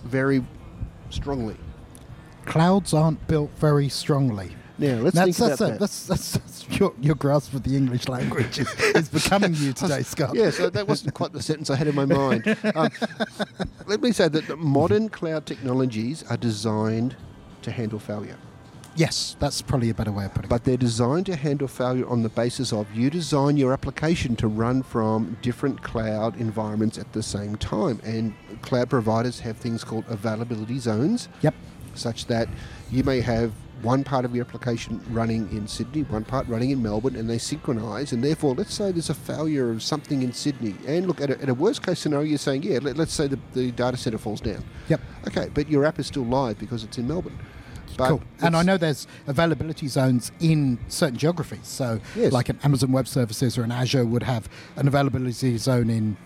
very 0.04 0.44
strongly. 1.10 1.56
clouds 2.46 2.94
aren't 2.94 3.26
built 3.26 3.50
very 3.58 3.88
strongly. 3.88 4.52
Now 4.80 4.94
let's 5.00 5.16
that's, 5.16 5.36
think 5.38 5.48
that's, 5.48 5.60
about 5.60 5.68
a- 5.68 5.72
that. 5.72 5.80
that's, 5.80 6.06
that's, 6.06 6.32
that's 6.32 6.78
your, 6.78 6.94
your 7.00 7.16
grasp 7.16 7.52
of 7.52 7.64
the 7.64 7.76
English 7.76 8.06
language 8.08 8.60
is, 8.60 8.72
is 8.94 9.08
becoming 9.08 9.52
you 9.54 9.72
today, 9.82 10.02
Scott. 10.04 10.36
Yeah, 10.36 10.50
so 10.50 10.70
that 10.70 10.86
wasn't 10.86 11.14
quite 11.14 11.32
the 11.32 11.42
sentence 11.42 11.68
I 11.68 11.74
had 11.76 11.88
in 11.88 11.94
my 11.96 12.04
mind. 12.04 12.44
Um, 12.76 12.90
let 13.86 14.00
me 14.00 14.12
say 14.12 14.28
that 14.28 14.46
the 14.46 14.56
modern 14.56 15.08
cloud 15.08 15.46
technologies 15.46 16.22
are 16.30 16.36
designed 16.36 17.16
to 17.62 17.72
handle 17.72 17.98
failure. 17.98 18.36
Yes, 18.98 19.36
that's 19.38 19.62
probably 19.62 19.90
a 19.90 19.94
better 19.94 20.10
way 20.10 20.24
of 20.24 20.34
putting 20.34 20.48
it. 20.48 20.50
but 20.50 20.64
they're 20.64 20.76
designed 20.76 21.26
to 21.26 21.36
handle 21.36 21.68
failure 21.68 22.04
on 22.08 22.24
the 22.24 22.28
basis 22.28 22.72
of 22.72 22.92
you 22.92 23.10
design 23.10 23.56
your 23.56 23.72
application 23.72 24.34
to 24.36 24.48
run 24.48 24.82
from 24.82 25.36
different 25.40 25.82
cloud 25.84 26.36
environments 26.40 26.98
at 26.98 27.12
the 27.12 27.22
same 27.22 27.54
time. 27.56 28.00
And 28.02 28.34
cloud 28.60 28.90
providers 28.90 29.38
have 29.40 29.56
things 29.56 29.84
called 29.84 30.04
availability 30.08 30.80
zones, 30.80 31.28
Yep. 31.42 31.54
such 31.94 32.26
that 32.26 32.48
you 32.90 33.04
may 33.04 33.20
have 33.20 33.52
one 33.82 34.02
part 34.02 34.24
of 34.24 34.34
your 34.34 34.44
application 34.44 35.00
running 35.10 35.48
in 35.52 35.68
Sydney, 35.68 36.02
one 36.02 36.24
part 36.24 36.48
running 36.48 36.70
in 36.70 36.82
Melbourne, 36.82 37.14
and 37.14 37.30
they 37.30 37.38
synchronize. 37.38 38.10
And 38.12 38.24
therefore, 38.24 38.56
let's 38.56 38.74
say 38.74 38.90
there's 38.90 39.10
a 39.10 39.14
failure 39.14 39.70
of 39.70 39.80
something 39.80 40.22
in 40.22 40.32
Sydney. 40.32 40.74
And 40.88 41.06
look, 41.06 41.20
at 41.20 41.30
a, 41.30 41.40
at 41.40 41.48
a 41.48 41.54
worst 41.54 41.86
case 41.86 42.00
scenario, 42.00 42.26
you're 42.26 42.38
saying, 42.38 42.64
yeah, 42.64 42.80
let, 42.82 42.96
let's 42.96 43.12
say 43.12 43.28
the, 43.28 43.38
the 43.54 43.70
data 43.70 43.96
center 43.96 44.18
falls 44.18 44.40
down. 44.40 44.64
Yep. 44.88 45.00
Okay, 45.28 45.48
but 45.54 45.68
your 45.70 45.84
app 45.84 46.00
is 46.00 46.08
still 46.08 46.24
live 46.24 46.58
because 46.58 46.82
it's 46.82 46.98
in 46.98 47.06
Melbourne. 47.06 47.38
But 47.96 48.08
cool. 48.08 48.22
And 48.40 48.56
I 48.56 48.62
know 48.62 48.76
there's 48.76 49.06
availability 49.26 49.88
zones 49.88 50.30
in 50.40 50.78
certain 50.88 51.16
geographies. 51.16 51.66
So, 51.66 52.00
Yes. 52.16 52.32
like 52.32 52.48
an 52.48 52.58
Amazon 52.62 52.92
Web 52.92 53.08
Services 53.08 53.56
or 53.58 53.62
an 53.64 53.72
Azure 53.72 54.04
would 54.04 54.22
have 54.24 54.48
an 54.76 54.86
availability 54.88 55.56
zone 55.58 55.90
in 55.90 56.16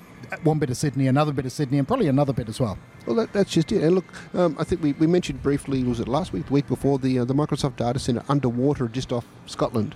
one 0.45 0.59
bit 0.59 0.71
of 0.71 0.77
Sydney, 0.77 1.07
another 1.07 1.33
bit 1.33 1.45
of 1.47 1.53
Sydney, 1.53 1.79
and 1.79 1.87
probably 1.87 2.09
another 2.09 2.33
bit 2.33 2.49
as 2.49 2.59
well. 2.61 2.79
Well, 3.07 3.17
that, 3.17 3.33
that's 3.33 3.51
just 3.51 3.71
it. 3.73 3.83
And 3.83 3.95
look, 3.97 4.05
um, 4.35 4.57
I 4.59 4.65
think 4.65 4.83
we, 4.83 4.93
we 4.93 5.07
mentioned 5.07 5.43
briefly, 5.43 5.83
was 5.85 6.01
it 6.01 6.09
last 6.09 6.33
week, 6.33 6.47
the 6.47 6.53
week 6.53 6.69
before, 6.69 6.99
the 6.99 7.19
uh, 7.19 7.25
the 7.25 7.35
Microsoft 7.35 7.77
data 7.77 7.99
center 7.99 8.23
underwater 8.29 8.89
just 8.89 9.13
off 9.13 9.27
Scotland. 9.47 9.95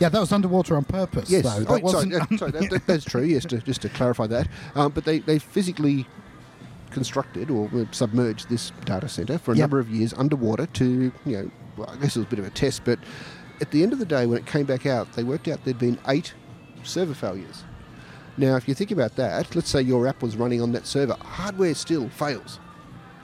Yeah, 0.00 0.08
that 0.08 0.18
was 0.20 0.32
underwater 0.32 0.76
on 0.76 0.84
purpose, 0.84 1.30
Yes, 1.30 1.44
though. 1.44 1.50
Oh, 1.50 1.58
That 1.60 1.66
sorry, 1.68 1.82
wasn't. 1.82 2.12
that- 2.30 2.38
sorry, 2.38 2.50
that, 2.50 2.70
that- 2.70 2.86
that's 2.86 3.04
true. 3.04 3.22
Yes, 3.22 3.44
to, 3.46 3.58
just 3.58 3.82
to 3.82 3.88
clarify 3.88 4.26
that. 4.26 4.48
Um, 4.74 4.90
but 4.92 5.04
they, 5.04 5.20
they 5.20 5.38
physically 5.38 6.06
constructed 6.92 7.50
or 7.50 7.70
submerged 7.90 8.48
this 8.48 8.70
data 8.84 9.08
center 9.08 9.38
for 9.38 9.52
a 9.52 9.56
Yep. 9.56 9.62
number 9.62 9.78
of 9.80 9.90
years 9.90 10.12
underwater 10.14 10.66
to, 10.66 11.12
you 11.26 11.36
know, 11.36 11.50
well, 11.76 11.90
I 11.90 11.96
guess 11.96 12.16
it 12.16 12.20
was 12.20 12.26
a 12.26 12.30
bit 12.30 12.38
of 12.38 12.46
a 12.46 12.50
test, 12.50 12.82
but 12.84 12.98
at 13.60 13.70
the 13.70 13.82
end 13.82 13.92
of 13.92 13.98
the 13.98 14.04
day, 14.06 14.26
when 14.26 14.38
it 14.38 14.46
came 14.46 14.66
back 14.66 14.86
out, 14.86 15.12
they 15.14 15.22
worked 15.24 15.48
out 15.48 15.64
there'd 15.64 15.78
been 15.78 15.98
eight 16.08 16.34
server 16.84 17.14
failures. 17.14 17.64
Now, 18.36 18.56
if 18.56 18.66
you 18.68 18.74
think 18.74 18.90
about 18.90 19.16
that, 19.16 19.54
let's 19.54 19.68
say 19.70 19.82
your 19.82 20.06
app 20.06 20.22
was 20.22 20.36
running 20.36 20.60
on 20.62 20.72
that 20.72 20.86
server, 20.86 21.16
hardware 21.20 21.74
still 21.74 22.08
fails. 22.08 22.58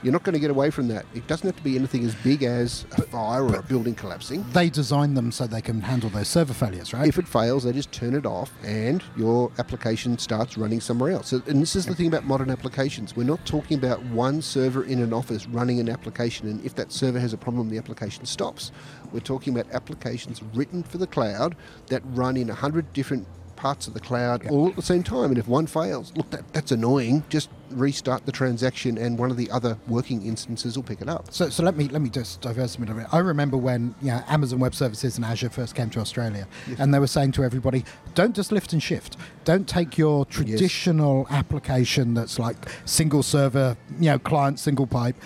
You're 0.02 0.12
not 0.12 0.22
going 0.22 0.34
to 0.34 0.40
get 0.40 0.50
away 0.50 0.70
from 0.70 0.88
that. 0.88 1.06
It 1.14 1.26
doesn't 1.26 1.46
have 1.46 1.56
to 1.56 1.62
be 1.62 1.76
anything 1.76 2.04
as 2.04 2.14
big 2.16 2.44
as 2.44 2.86
a 2.92 3.02
fire 3.02 3.44
or 3.44 3.56
a 3.56 3.62
building 3.62 3.94
collapsing. 3.94 4.44
they 4.52 4.70
design 4.70 5.14
them 5.14 5.32
so 5.32 5.46
they 5.46 5.60
can 5.60 5.80
handle 5.80 6.08
those 6.10 6.28
server 6.28 6.54
failures, 6.54 6.92
right? 6.94 7.08
If 7.08 7.18
it 7.18 7.26
fails, 7.26 7.64
they 7.64 7.72
just 7.72 7.90
turn 7.90 8.14
it 8.14 8.24
off 8.24 8.52
and 8.64 9.02
your 9.16 9.50
application 9.58 10.16
starts 10.18 10.56
running 10.56 10.80
somewhere 10.80 11.10
else. 11.10 11.32
And 11.32 11.60
this 11.60 11.74
is 11.74 11.86
the 11.86 11.94
thing 11.94 12.06
about 12.06 12.24
modern 12.24 12.50
applications. 12.50 13.16
We're 13.16 13.24
not 13.24 13.44
talking 13.44 13.76
about 13.76 14.02
one 14.04 14.40
server 14.40 14.84
in 14.84 15.00
an 15.00 15.12
office 15.12 15.46
running 15.46 15.80
an 15.80 15.88
application, 15.88 16.48
and 16.48 16.64
if 16.64 16.74
that 16.76 16.92
server 16.92 17.18
has 17.18 17.32
a 17.32 17.38
problem, 17.38 17.68
the 17.68 17.78
application 17.78 18.24
stops. 18.24 18.70
We're 19.12 19.20
talking 19.20 19.56
about 19.56 19.72
applications 19.74 20.42
written 20.54 20.82
for 20.82 20.98
the 20.98 21.06
cloud 21.06 21.56
that 21.88 22.02
run 22.06 22.36
in 22.36 22.48
100 22.48 22.92
different 22.92 23.26
parts 23.58 23.88
of 23.88 23.94
the 23.94 24.00
cloud 24.00 24.46
all 24.46 24.68
at 24.68 24.76
the 24.76 24.82
same 24.82 25.02
time. 25.02 25.30
And 25.30 25.38
if 25.38 25.48
one 25.48 25.66
fails, 25.66 26.12
look, 26.16 26.30
that, 26.30 26.50
that's 26.52 26.70
annoying. 26.70 27.24
Just 27.28 27.50
restart 27.70 28.24
the 28.24 28.32
transaction, 28.32 28.96
and 28.96 29.18
one 29.18 29.30
of 29.30 29.36
the 29.36 29.50
other 29.50 29.76
working 29.88 30.24
instances 30.24 30.76
will 30.76 30.84
pick 30.84 31.02
it 31.02 31.08
up. 31.08 31.32
So, 31.32 31.50
so 31.50 31.62
let 31.62 31.76
me 31.76 31.88
let 31.88 32.00
me 32.00 32.08
just 32.08 32.40
diverse 32.40 32.76
a 32.76 32.80
bit. 32.80 33.06
I 33.12 33.18
remember 33.18 33.56
when 33.56 33.94
you 34.00 34.12
know, 34.12 34.22
Amazon 34.28 34.60
Web 34.60 34.74
Services 34.74 35.16
and 35.16 35.24
Azure 35.24 35.50
first 35.50 35.74
came 35.74 35.90
to 35.90 36.00
Australia, 36.00 36.46
and 36.78 36.94
they 36.94 36.98
were 36.98 37.08
saying 37.08 37.32
to 37.32 37.44
everybody, 37.44 37.84
"Don't 38.14 38.34
just 38.34 38.52
lift 38.52 38.72
and 38.72 38.82
shift. 38.82 39.16
Don't 39.44 39.68
take 39.68 39.98
your 39.98 40.24
traditional 40.26 41.26
application 41.30 42.14
that's 42.14 42.38
like 42.38 42.56
single 42.84 43.22
server, 43.22 43.76
you 43.98 44.10
know, 44.10 44.18
client 44.18 44.58
single 44.60 44.86
pipe." 44.86 45.16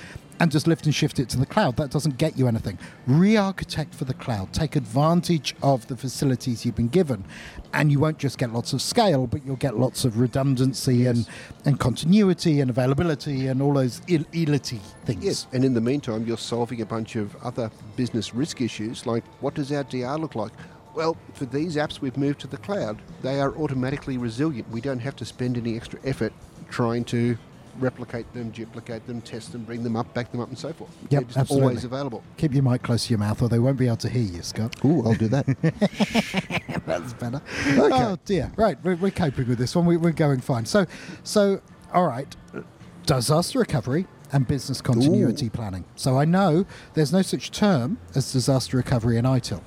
And 0.43 0.51
just 0.51 0.67
lift 0.67 0.87
and 0.87 0.95
shift 0.95 1.21
it 1.21 1.29
to 1.29 1.39
the 1.39 1.47
cloud. 1.47 1.77
That 1.77 1.93
doesn't 1.93 2.19
get 2.19 2.37
you 2.37 2.49
anything. 2.49 2.77
Re 3.07 3.37
architect 3.37 3.95
for 3.95 4.07
the 4.07 4.15
cloud. 4.15 4.53
Take 4.53 4.75
advantage 4.75 5.55
of 5.63 5.87
the 5.87 5.97
facilities 5.97 6.67
you've 6.67 6.75
been 6.75 6.89
given. 6.89 7.25
And 7.73 7.93
you 7.93 8.01
won't 8.01 8.19
just 8.19 8.39
get 8.39 8.53
lots 8.53 8.73
of 8.73 8.83
scale, 8.83 9.29
but 9.29 9.47
you'll 9.47 9.55
get 9.55 9.79
lots 9.79 10.05
of 10.05 10.19
redundancy 10.19 11.07
and, 11.07 11.29
and 11.65 11.79
continuity 11.79 12.61
and 12.61 12.71
availability 12.71 13.47
and 13.47 13.63
all 13.63 13.75
those 13.75 14.03
il- 14.09 14.25
ility 14.33 14.81
things. 15.05 15.25
Yes, 15.25 15.47
and 15.53 15.65
in 15.65 15.75
the 15.75 15.81
meantime, 15.81 16.27
you're 16.27 16.37
solving 16.37 16.81
a 16.81 16.87
bunch 16.87 17.15
of 17.15 17.37
other 17.45 17.71
business 17.95 18.35
risk 18.35 18.61
issues 18.61 19.07
like 19.07 19.23
what 19.43 19.55
does 19.55 19.71
our 19.71 19.85
DR 19.85 20.19
look 20.19 20.35
like? 20.35 20.51
Well, 20.97 21.17
for 21.35 21.45
these 21.45 21.77
apps 21.77 22.01
we've 22.01 22.17
moved 22.17 22.41
to 22.41 22.49
the 22.49 22.57
cloud, 22.57 23.01
they 23.23 23.41
are 23.41 23.55
automatically 23.55 24.19
resilient. 24.19 24.69
We 24.71 24.81
don't 24.81 24.99
have 24.99 25.15
to 25.17 25.25
spend 25.25 25.57
any 25.57 25.77
extra 25.77 26.01
effort 26.03 26.33
trying 26.69 27.05
to 27.05 27.39
replicate 27.79 28.33
them, 28.33 28.51
duplicate 28.51 29.07
them, 29.07 29.21
test 29.21 29.53
them, 29.53 29.65
bring 29.65 29.83
them 29.83 29.97
up, 29.97 30.13
back 30.15 30.31
them 30.31 30.41
up, 30.41 30.49
and 30.49 30.59
so 30.59 30.73
forth. 30.73 30.91
Yep, 31.11 31.29
They're 31.29 31.41
absolutely. 31.41 31.69
always 31.69 31.85
available. 31.85 32.23
Keep 32.37 32.55
your 32.55 32.63
mic 32.63 32.83
close 32.83 33.07
to 33.07 33.11
your 33.11 33.19
mouth, 33.19 33.41
or 33.43 33.49
they 33.49 33.59
won't 33.59 33.79
be 33.79 33.87
able 33.87 33.97
to 33.99 34.09
hear 34.09 34.23
you, 34.23 34.43
Scott. 34.43 34.77
Ooh, 34.85 35.03
I'll 35.07 35.15
do 35.15 35.29
that. 35.29 35.47
That's 36.87 37.13
better. 37.15 37.41
Oh 37.77 38.19
dear. 38.25 38.53
Right, 38.57 38.77
we're, 38.83 38.97
we're 38.97 39.11
coping 39.11 39.49
with 39.49 39.59
this 39.59 39.75
one. 39.75 39.87
We, 39.87 39.97
we're 39.97 40.13
going 40.13 40.41
fine. 40.41 40.67
So, 40.67 40.87
so 41.25 41.61
all 41.93 42.07
right. 42.07 42.35
Disaster 43.07 43.59
recovery 43.59 44.07
and 44.33 44.47
business 44.47 44.81
continuity 44.81 45.47
Ooh. 45.47 45.51
planning. 45.51 45.85
So 45.97 46.19
I 46.19 46.25
know 46.25 46.65
there's 46.95 47.13
no 47.13 47.23
such 47.23 47.51
term 47.51 47.99
as 48.15 48.33
disaster 48.33 48.77
recovery 48.77 49.19
in 49.19 49.25
ITIL. 49.25 49.63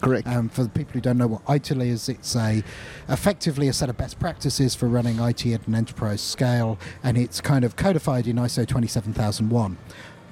Correct. 0.00 0.26
Um, 0.28 0.48
for 0.48 0.62
the 0.62 0.68
people 0.68 0.92
who 0.94 1.00
don't 1.00 1.18
know 1.18 1.26
what 1.26 1.44
ITIL 1.46 1.84
is, 1.86 2.08
it's 2.08 2.36
a 2.36 2.62
effectively 3.08 3.68
a 3.68 3.72
set 3.72 3.88
of 3.88 3.96
best 3.96 4.18
practices 4.18 4.74
for 4.74 4.86
running 4.88 5.18
IT 5.18 5.46
at 5.46 5.66
an 5.66 5.74
enterprise 5.74 6.20
scale, 6.20 6.78
and 7.02 7.16
it's 7.16 7.40
kind 7.40 7.64
of 7.64 7.76
codified 7.76 8.26
in 8.26 8.36
ISO 8.36 8.66
27001. 8.66 9.78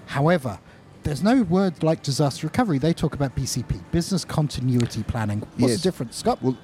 However, 0.06 0.58
there's 1.02 1.22
no 1.22 1.42
word 1.42 1.82
like 1.82 2.02
disaster 2.02 2.46
recovery. 2.46 2.78
They 2.78 2.92
talk 2.92 3.14
about 3.14 3.34
BCP, 3.34 3.80
business 3.90 4.24
continuity 4.24 5.02
planning. 5.02 5.40
What's 5.40 5.72
Yes. 5.72 5.76
the 5.76 5.82
difference, 5.82 6.16
Scott? 6.16 6.42
Well, 6.42 6.56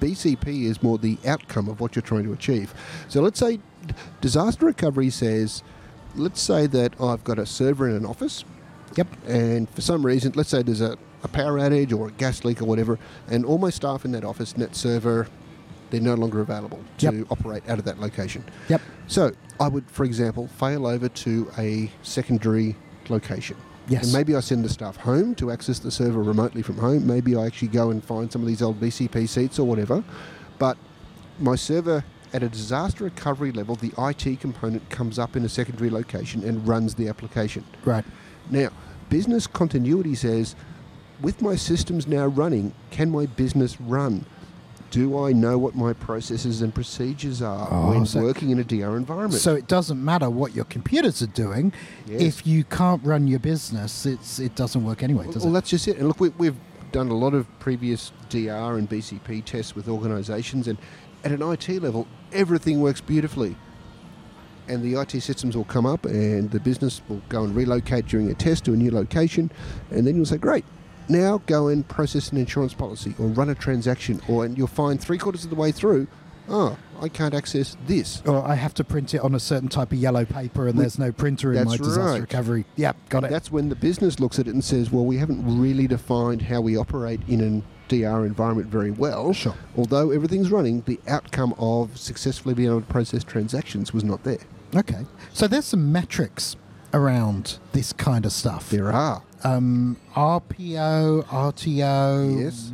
BCP 0.00 0.64
is 0.66 0.82
more 0.82 0.98
the 0.98 1.18
outcome 1.26 1.68
of 1.68 1.80
what 1.80 1.94
you're 1.96 2.02
trying 2.02 2.24
to 2.24 2.32
achieve. 2.32 2.74
So 3.08 3.20
let's 3.22 3.38
say 3.38 3.60
disaster 4.20 4.66
recovery 4.66 5.10
says, 5.10 5.62
let's 6.16 6.40
say 6.40 6.66
that 6.66 7.00
I've 7.00 7.22
got 7.24 7.38
a 7.38 7.46
server 7.46 7.88
in 7.88 7.96
an 7.96 8.06
office, 8.06 8.44
Yep. 8.96 9.06
and 9.28 9.70
for 9.70 9.80
some 9.80 10.04
reason, 10.04 10.32
let's 10.34 10.48
say 10.50 10.62
there's 10.62 10.80
a, 10.80 10.96
a 11.26 11.28
power 11.28 11.58
outage 11.58 11.92
or 11.96 12.08
a 12.08 12.12
gas 12.12 12.44
leak 12.44 12.62
or 12.62 12.64
whatever, 12.64 12.98
and 13.28 13.44
all 13.44 13.58
my 13.58 13.70
staff 13.70 14.04
in 14.04 14.12
that 14.12 14.24
office, 14.24 14.56
net 14.56 14.74
server, 14.74 15.26
they're 15.90 16.00
no 16.00 16.14
longer 16.14 16.40
available 16.40 16.80
to 16.98 17.06
Yep. 17.12 17.26
operate 17.30 17.68
out 17.68 17.78
of 17.78 17.84
that 17.84 18.00
location. 18.00 18.44
Yep. 18.68 18.80
So 19.08 19.32
I 19.60 19.68
would, 19.68 19.84
for 19.90 20.04
example, 20.04 20.46
fail 20.48 20.86
over 20.86 21.08
to 21.08 21.50
a 21.58 21.90
secondary 22.02 22.76
location. 23.08 23.56
Yes. 23.88 24.04
And 24.04 24.12
maybe 24.12 24.34
I 24.34 24.40
send 24.40 24.64
the 24.64 24.68
staff 24.68 24.96
home 24.96 25.34
to 25.36 25.50
access 25.52 25.78
the 25.78 25.90
server 25.92 26.22
remotely 26.22 26.62
from 26.62 26.76
home. 26.78 27.06
Maybe 27.06 27.36
I 27.36 27.46
actually 27.46 27.68
go 27.68 27.90
and 27.90 28.02
find 28.04 28.32
some 28.32 28.42
of 28.42 28.48
these 28.48 28.62
old 28.62 28.80
BCP 28.80 29.26
seats 29.28 29.58
or 29.60 29.66
whatever. 29.66 30.02
But 30.58 30.76
my 31.38 31.54
server 31.54 32.02
at 32.32 32.42
a 32.42 32.48
disaster 32.48 33.04
recovery 33.04 33.52
level, 33.52 33.76
the 33.76 33.92
IT 33.96 34.40
component 34.40 34.88
comes 34.90 35.18
up 35.20 35.36
in 35.36 35.44
a 35.44 35.48
secondary 35.48 35.90
location 35.90 36.42
and 36.42 36.66
runs 36.66 36.94
the 36.94 37.08
application. 37.08 37.62
Right. 37.84 38.04
Now, 38.50 38.70
business 39.08 39.46
continuity 39.46 40.16
says, 40.16 40.56
with 41.20 41.40
my 41.42 41.56
systems 41.56 42.06
now 42.06 42.26
running, 42.26 42.72
can 42.90 43.10
my 43.10 43.26
business 43.26 43.80
run? 43.80 44.24
Do 44.90 45.18
I 45.24 45.32
know 45.32 45.58
what 45.58 45.74
my 45.74 45.92
processes 45.92 46.62
and 46.62 46.72
procedures 46.74 47.42
are 47.42 47.68
Oh, 47.70 47.90
when 47.90 48.06
so- 48.06 48.22
working 48.22 48.50
in 48.50 48.58
a 48.60 48.64
DR 48.64 48.96
environment? 48.96 49.40
So 49.42 49.54
it 49.54 49.66
doesn't 49.66 50.02
matter 50.02 50.30
what 50.30 50.54
your 50.54 50.64
computers 50.66 51.20
are 51.22 51.26
doing. 51.28 51.72
Yes. 52.06 52.20
If 52.22 52.46
you 52.46 52.64
can't 52.64 53.02
run 53.04 53.26
your 53.26 53.40
business, 53.40 54.06
it's 54.06 54.38
it 54.38 54.54
doesn't 54.54 54.84
work 54.84 55.02
anyway, 55.02 55.26
does 55.26 55.38
well, 55.38 55.48
it? 55.48 55.52
that's 55.54 55.70
just 55.70 55.88
it. 55.88 55.98
And 55.98 56.06
look, 56.08 56.20
we, 56.20 56.28
we've 56.30 56.56
done 56.92 57.08
a 57.08 57.14
lot 57.16 57.34
of 57.34 57.46
previous 57.58 58.12
DR 58.30 58.78
and 58.78 58.88
BCP 58.88 59.44
tests 59.44 59.74
with 59.74 59.88
organisations, 59.88 60.68
and 60.68 60.78
at 61.24 61.32
an 61.32 61.42
IT 61.42 61.68
level, 61.82 62.06
everything 62.32 62.80
works 62.80 63.00
beautifully. 63.00 63.56
And 64.68 64.82
the 64.82 65.00
IT 65.00 65.20
systems 65.20 65.56
will 65.56 65.64
come 65.64 65.84
up, 65.86 66.06
and 66.06 66.50
the 66.50 66.60
business 66.60 67.00
will 67.08 67.22
go 67.28 67.42
and 67.44 67.54
relocate 67.54 68.06
during 68.06 68.30
a 68.30 68.34
test 68.34 68.64
to 68.66 68.72
a 68.72 68.76
new 68.76 68.90
location, 68.92 69.50
and 69.90 70.06
then 70.06 70.16
you'll 70.16 70.26
say, 70.26 70.38
"Great, 70.38 70.64
now 71.08 71.40
go 71.46 71.68
and 71.68 71.86
process 71.86 72.30
an 72.32 72.38
insurance 72.38 72.74
policy 72.74 73.14
or 73.18 73.26
run 73.28 73.48
a 73.48 73.54
transaction," 73.54 74.20
or 74.28 74.44
and 74.44 74.56
you'll 74.56 74.66
find 74.66 75.00
three 75.00 75.18
quarters 75.18 75.44
of 75.44 75.50
the 75.50 75.56
way 75.56 75.72
through, 75.72 76.06
"Oh, 76.48 76.76
I 77.00 77.08
can't 77.08 77.34
access 77.34 77.76
this." 77.86 78.22
Or 78.26 78.44
I 78.46 78.54
have 78.54 78.74
to 78.74 78.84
print 78.84 79.14
it 79.14 79.20
on 79.20 79.34
a 79.34 79.40
certain 79.40 79.68
type 79.68 79.92
of 79.92 79.98
yellow 79.98 80.24
paper, 80.24 80.66
and 80.68 80.76
We- 80.76 80.82
there's 80.82 80.98
no 80.98 81.12
printer 81.12 81.52
in 81.52 81.64
my 81.64 81.70
That's 81.76 81.78
disaster 81.88 82.12
right. 82.12 82.20
recovery. 82.20 82.64
Yep, 82.76 82.96
got 83.08 83.24
it. 83.24 83.30
That's 83.30 83.50
when 83.52 83.68
the 83.68 83.74
business 83.76 84.18
looks 84.20 84.38
at 84.38 84.46
it 84.48 84.54
and 84.54 84.62
says, 84.64 84.90
well, 84.92 85.04
we 85.04 85.18
haven't 85.18 85.42
really 85.60 85.86
defined 85.86 86.42
how 86.42 86.60
we 86.60 86.76
operate 86.76 87.20
in 87.28 87.40
an 87.40 87.62
DR 87.88 88.24
environment 88.26 88.68
very 88.68 88.90
well. 88.90 89.32
Sure. 89.32 89.54
Although 89.76 90.10
everything's 90.10 90.50
running, 90.50 90.82
the 90.86 90.98
outcome 91.06 91.54
of 91.58 91.96
successfully 91.96 92.54
being 92.54 92.68
able 92.68 92.80
to 92.80 92.86
process 92.86 93.22
transactions 93.22 93.92
was 93.92 94.02
not 94.02 94.24
there. 94.24 94.38
Okay. 94.74 95.06
So 95.32 95.46
there's 95.46 95.66
some 95.66 95.92
metrics 95.92 96.56
around 96.92 97.58
this 97.72 97.92
kind 97.92 98.24
of 98.24 98.32
stuff. 98.32 98.70
There 98.70 98.92
are. 98.92 99.22
Um, 99.44 99.96
RPO, 100.14 101.26
RTO. 101.26 102.42
Yes. 102.42 102.72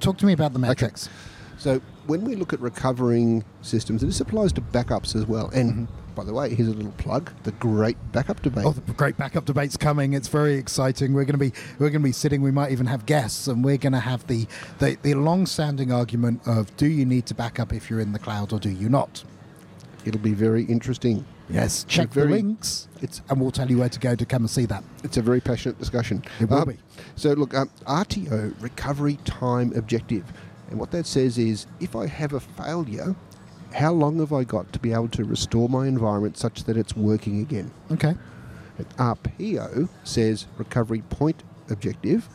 Talk 0.00 0.18
to 0.18 0.26
me 0.26 0.32
about 0.32 0.52
the 0.52 0.58
metrics. 0.58 1.08
So 1.58 1.80
when 2.06 2.24
we 2.24 2.36
look 2.36 2.52
at 2.52 2.60
recovering 2.60 3.44
systems, 3.62 4.02
and 4.02 4.10
this 4.10 4.20
applies 4.20 4.52
to 4.54 4.60
backups 4.60 5.14
as 5.16 5.26
well. 5.26 5.48
And 5.48 5.88
by 6.14 6.24
the 6.24 6.32
way, 6.32 6.54
here's 6.54 6.68
a 6.68 6.72
little 6.72 6.92
plug: 6.92 7.32
the 7.42 7.52
Great 7.52 7.96
Backup 8.12 8.42
Debate. 8.42 8.64
Oh, 8.64 8.72
the 8.72 8.92
great 8.92 9.16
backup 9.16 9.44
debate's 9.44 9.76
coming. 9.76 10.14
It's 10.14 10.28
very 10.28 10.54
exciting. 10.54 11.12
We're 11.12 11.24
going 11.24 11.38
to 11.38 11.50
be 11.50 11.52
we're 11.78 11.90
going 11.90 12.02
to 12.02 12.08
be 12.08 12.12
sitting. 12.12 12.42
We 12.42 12.50
might 12.50 12.72
even 12.72 12.86
have 12.86 13.06
guests, 13.06 13.46
and 13.46 13.64
we're 13.64 13.76
going 13.76 13.92
to 13.92 14.00
have 14.00 14.26
the, 14.26 14.46
the 14.78 14.96
the 15.02 15.14
long-standing 15.14 15.92
argument 15.92 16.40
of 16.46 16.76
do 16.76 16.86
you 16.86 17.04
need 17.04 17.26
to 17.26 17.34
back 17.34 17.60
up 17.60 17.72
if 17.72 17.90
you're 17.90 18.00
in 18.00 18.12
the 18.12 18.18
cloud 18.18 18.52
or 18.52 18.58
do 18.58 18.70
you 18.70 18.88
not? 18.88 19.24
It'll 20.04 20.20
be 20.20 20.32
very 20.32 20.64
interesting. 20.64 21.24
Yes. 21.50 21.84
Check 21.84 22.10
the 22.10 22.26
links, 22.26 22.88
It's 23.00 23.22
and 23.30 23.40
we'll 23.40 23.50
tell 23.50 23.70
you 23.70 23.78
where 23.78 23.88
to 23.88 23.98
go 23.98 24.14
to 24.14 24.26
come 24.26 24.42
and 24.42 24.50
see 24.50 24.66
that. 24.66 24.84
It's 25.02 25.16
a 25.16 25.22
very 25.22 25.40
passionate 25.40 25.78
discussion. 25.78 26.22
It 26.40 26.50
will 26.50 26.58
Um, 26.58 26.68
be. 26.68 26.76
So, 27.16 27.32
look, 27.32 27.54
um, 27.54 27.70
RTO, 27.86 28.54
Recovery 28.60 29.18
Time 29.24 29.72
Objective. 29.74 30.24
And 30.70 30.78
what 30.78 30.90
that 30.90 31.06
says 31.06 31.38
is 31.38 31.66
if 31.80 31.96
I 31.96 32.06
have 32.06 32.34
a 32.34 32.40
failure, 32.40 33.16
how 33.74 33.92
long 33.92 34.18
have 34.18 34.32
I 34.32 34.44
got 34.44 34.72
to 34.74 34.78
be 34.78 34.92
able 34.92 35.08
to 35.08 35.24
restore 35.24 35.68
my 35.68 35.86
environment 35.86 36.36
such 36.36 36.64
that 36.64 36.76
it's 36.76 36.94
working 36.96 37.40
again? 37.40 37.70
Okay. 37.92 38.14
And 38.76 38.88
RPO 38.98 39.88
says 40.04 40.46
Recovery 40.58 41.02
Point 41.08 41.42
Objective. 41.70 42.28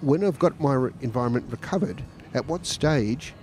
When 0.00 0.22
I've 0.24 0.38
got 0.38 0.60
my 0.60 0.74
re- 0.74 0.92
environment 1.00 1.46
recovered, 1.50 2.02
at 2.34 2.46
what 2.46 2.66
stage 2.66 3.34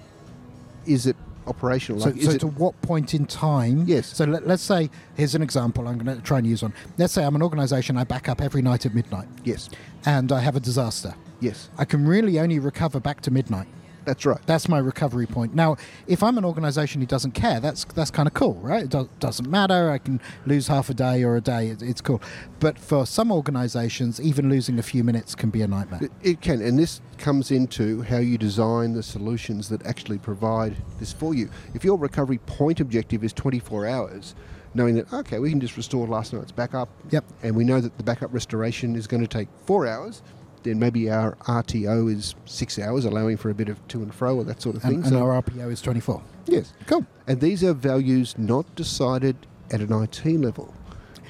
is 0.85 1.05
it 1.05 1.17
operational? 1.47 2.01
So, 2.01 2.09
Like, 2.09 2.21
so 2.21 2.37
to 2.37 2.47
what 2.47 2.79
point 2.81 3.13
in 3.13 3.25
time? 3.25 3.83
Yes. 3.87 4.07
So 4.07 4.25
let, 4.25 4.47
let's 4.47 4.63
say 4.63 4.89
here's 5.15 5.35
an 5.35 5.41
example. 5.41 5.87
I'm 5.87 5.97
going 5.97 6.15
to 6.17 6.23
try 6.23 6.37
and 6.39 6.47
use 6.47 6.61
one. 6.63 6.73
Let's 6.97 7.13
say 7.13 7.23
I'm 7.23 7.35
an 7.35 7.41
organisation. 7.41 7.97
I 7.97 8.03
back 8.03 8.27
up 8.29 8.41
every 8.41 8.61
night 8.61 8.85
at 8.85 8.93
midnight, 8.95 9.27
yes, 9.43 9.69
and 10.05 10.31
I 10.31 10.39
have 10.39 10.55
a 10.55 10.59
disaster. 10.59 11.13
yes, 11.39 11.69
I 11.77 11.85
can 11.85 12.07
really 12.07 12.39
only 12.39 12.59
recover 12.59 12.99
back 12.99 13.21
to 13.21 13.31
midnight. 13.31 13.67
That's 14.05 14.25
right. 14.25 14.39
That's 14.45 14.67
my 14.69 14.77
recovery 14.79 15.25
point. 15.25 15.53
Now, 15.55 15.77
if 16.07 16.21
I'm 16.23 16.37
an 16.37 16.45
organisation 16.45 17.01
who 17.01 17.07
doesn't 17.07 17.31
care, 17.31 17.59
that's 17.59 17.83
that's 17.85 18.11
kind 18.11 18.27
of 18.27 18.33
cool, 18.33 18.53
right? 18.55 18.83
It 18.83 18.89
do- 18.89 19.09
doesn't 19.19 19.49
matter. 19.49 19.89
I 19.91 19.97
can 19.97 20.21
lose 20.45 20.67
half 20.67 20.89
a 20.89 20.93
day 20.93 21.23
or 21.23 21.35
a 21.35 21.41
day. 21.41 21.67
It, 21.69 21.81
it's 21.81 22.01
cool. 22.01 22.21
But 22.59 22.77
for 22.79 23.05
some 23.05 23.31
organisations, 23.31 24.21
even 24.21 24.49
losing 24.49 24.79
a 24.79 24.83
few 24.83 25.03
minutes 25.03 25.35
can 25.35 25.49
be 25.49 25.61
a 25.61 25.67
nightmare. 25.67 25.99
It, 26.03 26.11
it 26.21 26.41
can, 26.41 26.61
and 26.61 26.77
this 26.77 27.01
comes 27.17 27.51
into 27.51 28.01
how 28.03 28.17
you 28.17 28.37
design 28.37 28.93
the 28.93 29.03
solutions 29.03 29.69
that 29.69 29.85
actually 29.85 30.17
provide 30.17 30.75
this 30.99 31.11
for 31.13 31.33
you. 31.33 31.49
If 31.73 31.83
your 31.83 31.97
recovery 31.97 32.37
point 32.45 32.79
objective 32.79 33.23
is 33.23 33.33
24 33.33 33.87
hours, 33.87 34.35
knowing 34.73 34.95
that, 34.95 35.11
okay, 35.13 35.39
we 35.39 35.49
can 35.49 35.59
just 35.59 35.77
restore 35.77 36.05
last 36.05 36.33
night's 36.33 36.51
backup, 36.51 36.89
Yep. 37.09 37.23
and 37.43 37.55
we 37.55 37.63
know 37.63 37.79
that 37.79 37.97
the 37.97 38.03
backup 38.03 38.33
restoration 38.33 38.95
is 38.95 39.07
going 39.07 39.21
to 39.21 39.27
take 39.27 39.47
four 39.65 39.87
hours, 39.87 40.21
then 40.65 40.79
maybe 40.79 41.09
our 41.09 41.35
RTO 41.47 42.11
is 42.13 42.35
six 42.45 42.77
hours, 42.77 43.05
allowing 43.05 43.37
for 43.37 43.49
a 43.49 43.53
bit 43.53 43.69
of 43.69 43.85
to 43.87 43.99
and 44.03 44.13
fro 44.13 44.35
or 44.35 44.43
that 44.43 44.61
sort 44.61 44.75
of 44.75 44.81
thing. 44.81 44.95
And, 44.95 45.05
and 45.05 45.15
our 45.15 45.41
RPO 45.41 45.71
is 45.71 45.81
24. 45.81 46.21
yes. 46.47 46.73
Cool. 46.87 47.05
And 47.27 47.39
these 47.39 47.63
are 47.63 47.73
values 47.73 48.37
not 48.37 48.75
decided 48.75 49.37
at 49.71 49.79
an 49.79 49.93
IT 49.93 50.25
level. 50.25 50.73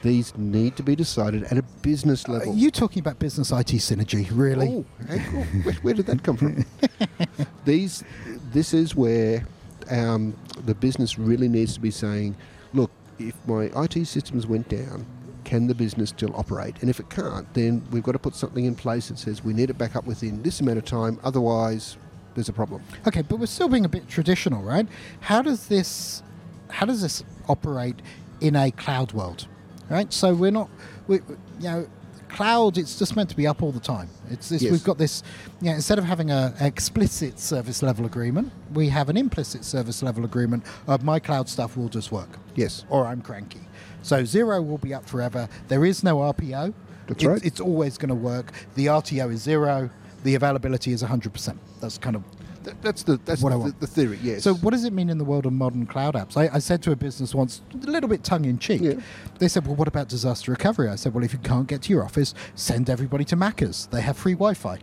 These 0.02 0.38
need 0.38 0.76
to 0.78 0.84
be 0.84 0.96
decided 0.96 1.44
at 1.46 1.58
a 1.58 1.64
business 1.82 2.28
Are 2.28 2.34
level. 2.34 2.56
you 2.56 2.70
talking 2.72 3.00
about 3.00 3.18
business 3.20 3.52
IT 3.52 3.68
synergy, 3.68 4.28
really? 4.32 4.68
Oh, 4.68 4.86
cool. 5.08 5.44
where, 5.64 5.74
where 5.76 5.94
did 5.94 6.06
that 6.08 6.22
come 6.24 6.38
from? 6.38 6.66
These, 7.66 8.04
this 8.52 8.74
is 8.74 8.96
where 8.96 9.48
um, 9.90 10.36
the 10.66 10.76
business 10.76 11.18
really 11.18 11.48
needs 11.48 11.74
to 11.74 11.80
be 11.80 11.92
saying, 11.92 12.36
look, 12.74 12.92
if 13.18 13.34
my 13.48 13.72
IT 13.76 14.06
systems 14.06 14.46
went 14.46 14.70
down, 14.70 15.06
can 15.46 15.68
the 15.68 15.76
business 15.76 16.10
still 16.10 16.36
operate? 16.36 16.76
And 16.82 16.90
if 16.90 17.00
it 17.00 17.10
can't, 17.10 17.52
then 17.54 17.84
we've 17.92 18.04
got 18.04 18.14
to 18.14 18.20
put 18.20 18.36
something 18.36 18.66
in 18.66 18.76
place 18.76 19.08
that 19.10 19.18
says 19.20 19.44
we 19.44 19.54
need 19.54 19.70
it 19.70 19.78
back 19.78 19.96
up 19.96 20.06
within 20.06 20.42
this 20.42 20.60
amount 20.60 20.78
of 20.80 20.86
time. 20.86 21.20
Otherwise, 21.24 21.98
there's 22.34 22.50
a 22.50 22.54
problem. 22.54 22.82
Okay, 23.08 23.22
but 23.22 23.38
we're 23.40 23.46
still 23.46 23.70
being 23.70 23.86
a 23.86 23.90
bit 23.90 24.08
traditional, 24.10 24.62
right? 24.62 24.88
How 25.22 25.42
does 25.42 25.68
this 25.68 26.22
how 26.70 26.86
does 26.86 27.02
this 27.02 27.24
operate 27.48 28.02
in 28.42 28.56
a 28.56 28.72
cloud 28.72 29.14
world? 29.14 29.48
Right? 29.90 30.12
So 30.12 30.34
we're 30.34 30.52
not 30.52 30.70
we 31.08 31.18
you 31.18 31.24
know 31.62 31.88
cloud 32.28 32.78
it's 32.78 32.98
just 33.00 33.16
meant 33.16 33.30
to 33.30 33.36
be 33.38 33.48
up 33.48 33.64
all 33.64 33.72
the 33.72 33.80
time. 33.80 34.10
It's 34.30 34.50
this 34.50 34.62
Yes. 34.62 34.72
we've 34.72 34.84
got 34.84 34.98
this 34.98 35.24
you 35.62 35.70
know, 35.70 35.76
instead 35.76 35.98
of 36.00 36.04
having 36.04 36.32
a 36.32 36.54
explicit 36.60 37.40
service 37.40 37.82
level 37.82 38.06
agreement, 38.06 38.52
we 38.74 38.90
have 38.90 39.08
an 39.10 39.16
implicit 39.16 39.64
service 39.64 40.04
level 40.04 40.26
agreement 40.26 40.66
of 40.88 41.04
my 41.04 41.20
cloud 41.20 41.48
stuff 41.48 41.78
will 41.78 41.88
just 41.90 42.12
work. 42.12 42.40
Yes. 42.56 42.84
Or 42.90 43.06
I'm 43.06 43.22
cranky. 43.22 43.65
So 44.06 44.24
zero 44.24 44.62
will 44.62 44.78
be 44.78 44.94
up 44.94 45.10
forever. 45.10 45.50
There 45.68 45.84
is 45.84 46.04
no 46.04 46.18
RPO. 46.18 46.74
That's 47.08 47.24
It's- 47.24 47.26
right. 47.26 47.44
It's 47.46 47.60
always 47.60 47.98
going 47.98 48.10
to 48.10 48.16
work. 48.16 48.52
The 48.76 48.86
RTO 48.88 49.32
is 49.34 49.42
zero. 49.42 49.90
The 50.24 50.36
availability 50.36 50.92
is 50.92 51.02
100%. 51.02 51.58
That's 51.82 51.98
kind 51.98 52.16
of 52.16 52.24
That, 52.64 52.82
that's 52.82 53.04
the 53.04 53.20
that's 53.26 53.42
What 53.44 53.54
I 53.54 53.58
want. 53.58 53.80
the 53.80 53.86
theory. 53.88 54.18
Yes. 54.24 54.42
So, 54.44 54.56
what 54.56 54.72
does 54.74 54.86
it 54.86 54.94
mean 54.94 55.10
in 55.12 55.20
the 55.20 55.24
world 55.24 55.46
of 55.46 55.54
modern 55.54 55.86
cloud 55.86 56.16
apps? 56.16 56.36
I, 56.36 56.50
I 56.56 56.60
said 56.60 56.82
to 56.84 56.92
a 56.92 56.96
business 56.96 57.36
once, 57.36 57.62
a 57.74 57.78
little 57.90 58.10
bit 58.10 58.24
tongue 58.24 58.46
in 58.46 58.58
cheek, 58.58 58.82
Yeah. 58.82 58.94
they 59.38 59.48
said, 59.48 59.68
Well, 59.68 59.76
what 59.76 59.88
about 59.88 60.08
disaster 60.10 60.52
recovery? 60.52 60.88
I 60.90 60.96
said, 60.96 61.14
Well, 61.14 61.24
if 61.24 61.32
you 61.34 61.38
can't 61.40 61.68
get 61.68 61.84
to 61.84 61.90
your 61.94 62.04
office, 62.04 62.34
send 62.56 62.90
everybody 62.90 63.24
to 63.26 63.36
Macca's. 63.36 63.88
They 63.92 64.02
have 64.02 64.18
free 64.18 64.34
Wi 64.34 64.54
Fi. 64.56 64.80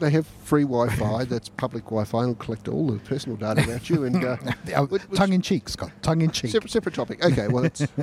They 0.00 0.10
have 0.10 0.26
free 0.42 0.64
Wi-Fi. 0.64 1.24
that's 1.32 1.48
public 1.48 1.84
Wi-Fi. 1.84 2.18
and 2.18 2.26
will 2.28 2.34
collect 2.34 2.66
all 2.68 2.88
the 2.88 2.98
personal 2.98 3.36
data 3.38 3.62
about 3.62 3.88
you. 3.88 4.02
And 4.04 4.16
uh, 4.24 4.36
which- 4.88 5.02
tongue 5.14 5.32
in 5.32 5.40
cheek, 5.42 5.68
Scott. 5.68 5.92
Tongue 6.02 6.22
in 6.22 6.30
cheek. 6.32 6.50
separate, 6.50 6.72
separate 6.72 6.94
topic. 6.96 7.24
Okay. 7.24 7.46
Well, 7.48 7.64
it's. 7.64 7.86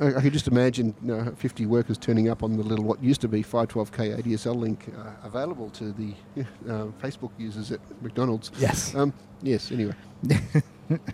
I 0.00 0.14
I 0.16 0.20
could 0.20 0.32
just 0.32 0.48
imagine 0.48 0.94
you 1.02 1.08
know, 1.16 1.32
50 1.36 1.66
workers 1.66 1.98
turning 1.98 2.28
up 2.28 2.42
on 2.42 2.56
the 2.56 2.62
little 2.62 2.84
what 2.84 3.02
used 3.02 3.20
to 3.22 3.28
be 3.28 3.42
512k 3.42 4.22
ADSL 4.22 4.56
link 4.56 4.86
uh, 4.98 5.10
available 5.24 5.70
to 5.70 5.92
the 5.92 6.14
uh, 6.68 6.86
Facebook 7.02 7.30
users 7.38 7.72
at 7.72 7.80
McDonald's. 8.02 8.50
Yes. 8.58 8.94
Um, 8.94 9.12
yes. 9.42 9.70
Anyway, 9.72 9.94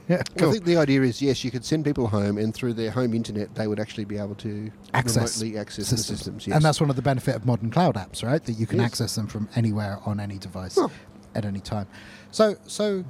Yeah, 0.06 0.20
I 0.36 0.50
think 0.50 0.64
the 0.66 0.76
idea 0.76 1.00
is 1.00 1.22
yes, 1.22 1.42
you 1.44 1.50
could 1.50 1.64
send 1.64 1.86
people 1.86 2.06
home, 2.06 2.36
and 2.36 2.52
through 2.54 2.74
their 2.74 2.90
home 2.90 3.14
internet, 3.14 3.54
they 3.54 3.66
would 3.66 3.80
actually 3.80 4.04
be 4.04 4.18
able 4.18 4.34
to 4.34 4.70
Access 4.92 5.40
remotely 5.40 5.58
access 5.58 5.88
the 5.88 5.96
systems. 5.96 6.46
Yes. 6.46 6.56
And 6.56 6.62
that's 6.64 6.78
one 6.78 6.90
of 6.90 6.96
the 6.96 7.00
benefit 7.02 7.34
of 7.36 7.46
modern 7.46 7.70
cloud 7.70 7.94
apps, 7.94 8.22
right? 8.22 8.44
That 8.44 8.52
you 8.52 8.66
can 8.66 8.80
Yes. 8.80 8.86
access 8.88 9.14
them 9.14 9.26
from 9.28 9.48
anywhere 9.56 9.98
on 10.04 10.20
any 10.20 10.36
device 10.36 10.76
Oh. 10.76 10.90
at 11.34 11.46
any 11.46 11.60
time. 11.60 11.86
So, 12.30 12.56
so 12.66 13.02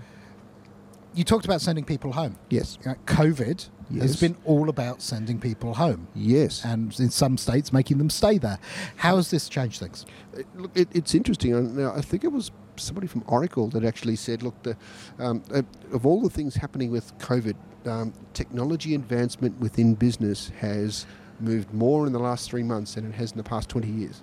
you 1.15 1.25
talked 1.25 1.45
about 1.47 1.61
sending 1.61 1.85
people 1.85 2.13
home. 2.13 2.37
yes. 2.49 2.79
You 2.85 2.93
know, 2.93 2.97
COVID 3.07 3.69
has 4.01 4.19
been 4.21 4.37
all 4.45 4.69
about 4.69 5.03
sending 5.03 5.39
people 5.39 5.75
home. 5.75 6.09
Yes. 6.15 6.65
and 6.65 6.99
in 6.99 7.11
some 7.11 7.37
states 7.37 7.73
making 7.73 7.99
them 7.99 8.11
stay 8.11 8.39
there. 8.39 8.59
How 8.97 9.17
has 9.17 9.31
this 9.31 9.49
changed 9.49 9.81
things? 9.81 10.07
It- 10.37 10.47
Look, 10.57 10.71
it, 10.75 10.89
it's 10.93 11.15
interesting. 11.15 11.77
Now, 11.77 11.93
I 11.95 12.01
think 12.01 12.25
it 12.25 12.33
was 12.33 12.51
somebody 12.77 13.07
from 13.07 13.23
Oracle 13.27 13.69
that 13.69 13.85
actually 13.85 14.17
said, 14.17 14.43
"Look, 14.43 14.61
the, 14.63 14.77
um, 15.19 15.43
uh, 15.53 15.63
of 15.93 16.07
all 16.07 16.23
the 16.23 16.31
things 16.31 16.55
happening 16.57 16.91
with 16.91 17.17
COVID, 17.19 17.55
um, 17.87 18.13
technology 18.33 18.95
advancement 18.95 19.59
within 19.61 19.95
business 19.95 20.51
has 20.61 21.07
moved 21.41 21.73
more 21.75 22.07
in 22.07 22.13
the 22.13 22.19
last 22.19 22.49
three 22.51 22.63
months 22.63 22.95
than 22.95 23.05
it 23.07 23.15
has 23.15 23.33
in 23.33 23.37
the 23.39 23.45
past 23.45 23.69
twenty 23.69 23.89
years. 23.91 24.23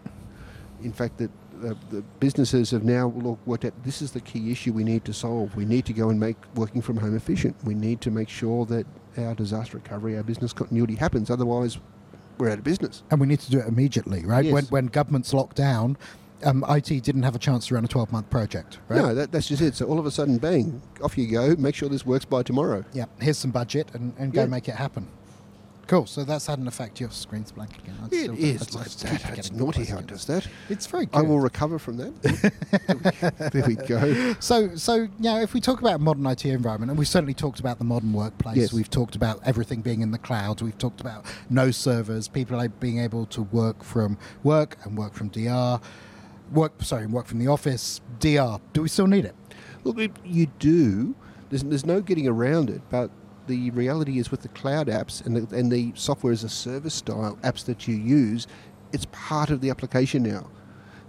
In 0.81 0.91
fact, 0.93 1.17
that 1.19 1.29
the, 1.59 1.77
the 1.89 2.01
businesses 2.19 2.71
have 2.71 2.83
now 2.83 3.13
look, 3.15 3.39
worked 3.45 3.65
out 3.65 3.73
this 3.83 4.01
is 4.01 4.11
the 4.11 4.21
key 4.21 4.51
issue 4.51 4.73
we 4.73 4.83
need 4.83 5.05
to 5.05 5.13
solve. 5.13 5.55
We 5.55 5.65
need 5.65 5.85
to 5.85 5.93
go 5.93 6.09
and 6.09 6.19
make 6.19 6.37
working 6.55 6.81
from 6.81 6.97
home 6.97 7.15
efficient. 7.15 7.55
We 7.63 7.73
need 7.73 8.01
to 8.01 8.11
make 8.11 8.29
sure 8.29 8.65
that 8.67 8.85
our 9.17 9.35
disaster 9.35 9.77
recovery, 9.77 10.15
our 10.17 10.23
business 10.23 10.53
continuity 10.53 10.95
happens. 10.95 11.29
Otherwise, 11.29 11.77
we're 12.37 12.49
out 12.49 12.57
of 12.59 12.63
business." 12.63 13.03
And 13.11 13.19
we 13.19 13.27
need 13.27 13.39
to 13.41 13.51
do 13.51 13.59
it 13.59 13.67
immediately, 13.67 14.25
right? 14.25 14.45
Yes. 14.45 14.53
When, 14.53 14.65
when 14.65 14.85
governments 14.87 15.33
locked 15.33 15.57
down, 15.57 15.97
um, 16.45 16.63
IT 16.69 17.03
didn't 17.03 17.23
have 17.23 17.35
a 17.35 17.39
chance 17.39 17.67
to 17.67 17.75
run 17.75 17.83
a 17.83 17.87
12 17.87 18.11
month 18.13 18.29
project, 18.29 18.77
right? 18.87 19.01
No, 19.01 19.13
that, 19.13 19.31
that's 19.31 19.47
just 19.47 19.61
it. 19.61 19.75
So 19.75 19.85
all 19.85 19.99
of 19.99 20.05
a 20.05 20.11
sudden, 20.11 20.37
bang, 20.37 20.81
off 21.03 21.17
you 21.17 21.27
go. 21.27 21.55
Make 21.57 21.75
sure 21.75 21.89
this 21.89 22.05
works 22.05 22.23
by 22.25 22.43
tomorrow. 22.43 22.85
Yeah, 22.93 23.05
here's 23.19 23.37
some 23.37 23.51
budget 23.51 23.89
and, 23.93 24.13
and 24.17 24.31
go 24.33 24.41
Yeah. 24.41 24.47
make 24.47 24.69
it 24.69 24.75
happen. 24.75 25.07
Cool. 25.89 26.05
So 26.05 26.23
that's 26.23 26.45
had 26.45 26.59
an 26.59 26.67
effect. 26.67 26.99
Your 26.99 27.09
screen's 27.09 27.51
blank 27.51 27.75
again. 27.79 27.95
I'd 28.03 28.13
It 28.13 28.37
is 28.37 28.75
like 28.75 28.91
that. 28.91 29.39
It's 29.39 29.51
naughty 29.51 29.85
how 29.85 29.97
it 29.97 30.05
does 30.05 30.23
that. 30.25 30.47
It's 30.69 30.85
very 30.85 31.07
good. 31.07 31.17
I 31.17 31.23
will 31.23 31.39
recover 31.39 31.79
from 31.79 31.97
that. 31.97 33.41
there 33.51 33.65
we 33.65 33.73
go. 33.73 34.35
So, 34.39 34.75
so 34.75 35.07
yeah, 35.19 35.41
if 35.41 35.55
we 35.55 35.59
talk 35.59 35.81
about 35.81 35.99
modern 35.99 36.27
IT 36.27 36.45
environment, 36.45 36.91
and 36.91 36.99
we've 36.99 37.07
certainly 37.07 37.33
talked 37.33 37.59
about 37.59 37.79
the 37.79 37.85
modern 37.85 38.13
workplace, 38.13 38.57
Yes. 38.57 38.71
we've 38.71 38.89
talked 38.91 39.15
about 39.15 39.39
everything 39.43 39.81
being 39.81 40.01
in 40.01 40.11
the 40.11 40.19
cloud, 40.19 40.61
we've 40.61 40.77
talked 40.77 41.01
about 41.01 41.25
no 41.49 41.71
servers, 41.71 42.27
people 42.27 42.55
like 42.55 42.79
being 42.79 42.99
able 42.99 43.25
to 43.25 43.41
work 43.41 43.83
from 43.83 44.19
work 44.43 44.77
and 44.83 44.95
work 44.95 45.15
from 45.15 45.29
DR, 45.29 45.81
work 46.53 46.83
sorry, 46.83 47.07
work 47.07 47.25
from 47.25 47.39
the 47.39 47.47
office, 47.47 47.99
DR. 48.19 48.61
Do 48.73 48.83
we 48.83 48.89
still 48.89 49.07
need 49.07 49.25
it? 49.25 49.35
Look, 49.83 49.97
you 50.23 50.45
do. 50.59 51.15
There's, 51.49 51.63
there's 51.63 51.85
no 51.85 51.99
getting 51.99 52.27
around 52.27 52.69
it. 52.69 52.83
But 52.91 53.09
the 53.49 53.71
reality 53.71 54.19
is 54.19 54.31
with 54.31 54.41
the 54.41 54.47
cloud 54.49 54.87
apps 54.87 55.25
and 55.25 55.35
the, 55.35 55.55
and 55.55 55.69
the 55.71 55.91
software 55.95 56.31
as 56.31 56.43
a 56.45 56.49
service 56.49 56.93
style 56.93 57.37
apps 57.43 57.65
that 57.65 57.87
you 57.87 57.95
use, 57.95 58.47
it's 58.93 59.07
part 59.11 59.49
of 59.49 59.59
the 59.59 59.69
application 59.69 60.23
now. 60.23 60.47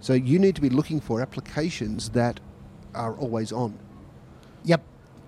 So 0.01 0.13
you 0.13 0.37
need 0.39 0.55
to 0.55 0.61
be 0.61 0.69
looking 0.69 0.99
for 0.99 1.21
applications 1.21 2.09
that 2.09 2.39
are 2.93 3.13
always 3.15 3.51
on. 3.51 3.77
Yep. 4.65 4.81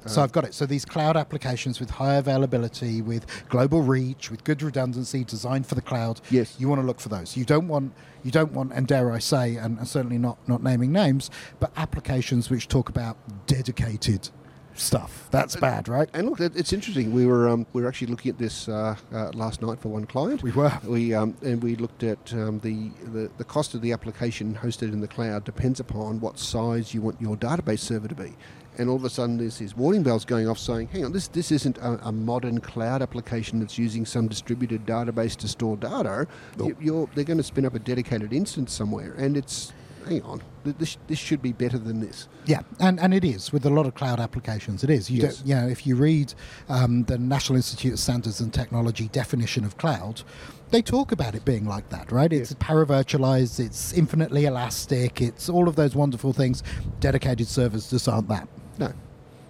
So 0.07 0.19
Uh, 0.19 0.23
I've 0.25 0.31
got 0.33 0.43
it. 0.43 0.53
So 0.53 0.65
these 0.65 0.83
cloud 0.83 1.15
applications 1.15 1.79
with 1.79 1.91
high 1.91 2.15
availability, 2.15 3.01
with 3.01 3.25
global 3.47 3.81
reach, 3.81 4.29
with 4.31 4.43
good 4.43 4.61
redundancy, 4.61 5.23
designed 5.23 5.65
for 5.65 5.75
the 5.75 5.81
cloud. 5.81 6.19
Yes. 6.29 6.55
You 6.59 6.67
want 6.67 6.81
to 6.81 6.87
look 6.87 6.99
for 6.99 7.09
those. 7.09 7.37
You 7.37 7.45
don't 7.45 7.67
want 7.67 7.93
you 8.25 8.31
don't 8.31 8.53
want, 8.53 8.71
and 8.73 8.87
dare 8.87 9.11
I 9.11 9.19
say, 9.19 9.55
and, 9.63 9.77
and 9.79 9.87
certainly 9.87 10.17
not 10.17 10.37
not 10.47 10.61
naming 10.63 10.91
names, 10.91 11.29
but 11.59 11.71
applications 11.77 12.49
which 12.49 12.67
talk 12.67 12.89
about 12.89 13.15
dedicated 13.45 14.29
stuff. 14.75 15.27
That's 15.31 15.55
bad, 15.55 15.87
right? 15.87 16.09
And 16.13 16.29
look, 16.29 16.39
it's 16.39 16.73
interesting. 16.73 17.11
We 17.13 17.25
were 17.25 17.47
um, 17.47 17.65
we 17.73 17.81
were 17.81 17.87
actually 17.87 18.07
looking 18.07 18.31
at 18.31 18.37
this 18.37 18.67
uh, 18.67 18.95
uh, 19.13 19.31
last 19.33 19.61
night 19.61 19.79
for 19.79 19.89
one 19.89 20.05
client. 20.05 20.43
We 20.43 20.51
were. 20.51 20.71
We 20.83 21.13
um, 21.13 21.35
and 21.41 21.61
we 21.61 21.75
looked 21.75 22.03
at 22.03 22.33
um, 22.33 22.59
the, 22.59 22.89
the 23.11 23.29
the 23.37 23.43
cost 23.43 23.73
of 23.73 23.81
the 23.81 23.91
application 23.91 24.55
hosted 24.55 24.93
in 24.93 25.01
the 25.01 25.07
cloud 25.07 25.43
depends 25.43 25.79
upon 25.79 26.19
what 26.19 26.39
size 26.39 26.93
you 26.93 27.01
want 27.01 27.19
your 27.21 27.35
database 27.35 27.79
server 27.79 28.07
to 28.07 28.15
be. 28.15 28.33
And 28.75 28.89
all 28.89 28.95
of 28.95 29.03
a 29.03 29.09
sudden, 29.09 29.37
there's 29.37 29.59
these 29.59 29.77
warning 29.77 30.01
bells 30.01 30.25
going 30.25 30.47
off 30.47 30.57
saying, 30.57 30.87
"Hang 30.87 31.05
on, 31.05 31.11
this 31.11 31.27
this 31.27 31.51
isn't 31.51 31.77
a, 31.77 32.07
a 32.07 32.11
modern 32.11 32.59
cloud 32.59 33.01
application 33.03 33.59
that's 33.59 33.77
using 33.77 34.05
some 34.05 34.27
distributed 34.27 34.85
database 34.85 35.35
to 35.37 35.47
store 35.47 35.77
data. 35.77 36.27
You, 36.57 36.75
you're, 36.79 37.09
they're 37.13 37.23
going 37.23 37.37
to 37.37 37.43
spin 37.43 37.65
up 37.65 37.75
a 37.75 37.79
dedicated 37.79 38.33
instance 38.33 38.73
somewhere, 38.73 39.13
and 39.17 39.37
it's 39.37 39.73
hang 40.03 40.21
on, 40.23 40.41
this 40.63 40.97
this 41.07 41.19
should 41.19 41.41
be 41.41 41.51
better 41.53 41.77
than 41.77 41.99
this." 41.99 42.27
Yeah, 42.45 42.61
and, 42.79 42.99
and 42.99 43.13
it 43.13 43.23
is 43.23 43.51
with 43.53 43.65
a 43.65 43.69
lot 43.69 43.85
of 43.85 43.95
cloud 43.95 44.19
applications. 44.19 44.83
It 44.83 44.89
is. 44.89 45.09
You 45.09 45.23
Yes. 45.23 45.41
you 45.45 45.55
know, 45.55 45.67
if 45.67 45.85
you 45.87 45.95
read 45.95 46.33
um, 46.69 47.03
the 47.05 47.17
National 47.17 47.55
Institute 47.57 47.93
of 47.93 47.99
Standards 47.99 48.39
and 48.41 48.53
Technology 48.53 49.07
definition 49.09 49.63
of 49.65 49.77
cloud, 49.77 50.21
they 50.71 50.81
talk 50.81 51.11
about 51.11 51.35
it 51.35 51.45
being 51.45 51.65
like 51.65 51.89
that, 51.89 52.11
right? 52.11 52.31
It's 52.33 52.51
Yes. 52.51 52.57
para-virtualized, 52.59 53.59
it's 53.59 53.93
infinitely 53.93 54.45
elastic, 54.45 55.21
it's 55.21 55.49
all 55.49 55.67
of 55.67 55.75
those 55.75 55.95
wonderful 55.95 56.33
things. 56.33 56.63
Dedicated 56.99 57.47
servers 57.47 57.89
just 57.89 58.07
aren't 58.07 58.27
that. 58.29 58.47
No, 58.79 58.91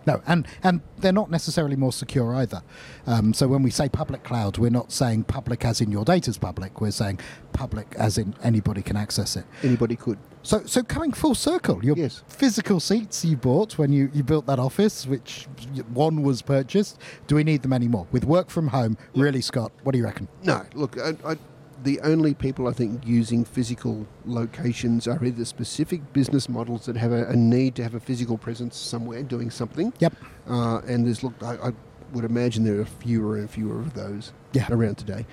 No, 0.06 0.22
and, 0.28 0.46
and 0.63 0.82
they're 0.98 1.13
not 1.13 1.32
necessarily 1.32 1.78
more 1.78 1.94
secure 1.94 2.36
either. 2.36 2.62
Um, 3.08 3.34
so 3.34 3.48
when 3.48 3.63
we 3.63 3.72
say 3.72 3.88
public 3.88 4.24
cloud, 4.26 4.58
we're 4.58 4.70
not 4.70 4.92
saying 4.92 5.24
public 5.24 5.63
as 5.63 5.80
in 5.80 5.92
your 5.92 6.04
data's 6.04 6.38
public. 6.38 6.82
We're 6.82 6.92
saying 6.92 7.20
public 7.54 7.96
as 7.98 8.18
in 8.18 8.36
anybody 8.44 8.82
can 8.82 8.98
access 8.98 9.38
it. 9.38 9.46
anybody 9.63 9.96
could. 9.96 10.18
So, 10.43 10.62
so 10.65 10.84
coming 10.84 11.13
full 11.13 11.36
circle, 11.36 11.84
your 11.84 11.95
Yes. 11.97 12.21
physical 12.27 12.79
seats 12.82 13.23
you 13.23 13.38
bought 13.38 13.77
when 13.77 13.93
you, 13.93 14.10
you 14.13 14.23
built 14.23 14.45
that 14.47 14.60
office, 14.60 15.08
which 15.08 15.47
one 15.93 16.21
was 16.21 16.41
purchased. 16.41 16.99
Do 17.27 17.36
we 17.36 17.45
need 17.45 17.62
them 17.62 17.71
anymore? 17.71 18.08
With 18.12 18.25
work 18.25 18.49
from 18.49 18.67
home, 18.67 18.97
really, 19.15 19.39
Scott? 19.41 19.71
What 19.84 19.93
do 19.93 19.97
you 19.99 20.03
reckon? 20.03 20.27
No, 20.43 20.63
look, 20.73 20.97
I, 20.99 21.15
I, 21.25 21.38
the 21.84 22.01
only 22.01 22.34
people 22.34 22.67
I 22.67 22.73
think 22.73 23.06
using 23.08 23.45
physical 23.45 24.06
locations 24.25 25.08
are 25.08 25.23
either 25.23 25.45
specific 25.45 26.12
business 26.12 26.49
models 26.49 26.86
that 26.88 26.97
have 26.97 27.13
a, 27.13 27.25
a 27.29 27.36
need 27.38 27.75
to 27.75 27.84
have 27.84 27.95
a 27.95 27.99
physical 28.01 28.38
presence 28.38 28.75
somewhere 28.75 29.23
doing 29.23 29.49
something. 29.49 29.93
Yep. 29.99 30.13
Uh, 30.49 30.79
and 30.88 31.06
there's, 31.08 31.23
look, 31.23 31.41
I, 31.41 31.56
I 31.69 31.71
would 32.12 32.25
imagine 32.25 32.65
there 32.65 32.82
are 32.82 32.86
fewer 32.86 33.38
and 33.38 33.49
fewer 33.49 33.79
of 33.79 33.93
those 33.93 34.34
Yeah. 34.51 34.67
around 34.69 34.97
today. 34.97 35.25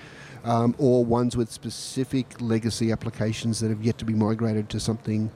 Um, 0.43 0.73
or 0.79 1.05
ones 1.05 1.37
with 1.37 1.51
specific 1.51 2.41
legacy 2.41 2.91
applications 2.91 3.59
that 3.59 3.69
have 3.69 3.83
yet 3.83 3.99
to 3.99 4.05
be 4.05 4.15
migrated 4.15 4.69
to 4.69 4.79
something 4.79 5.29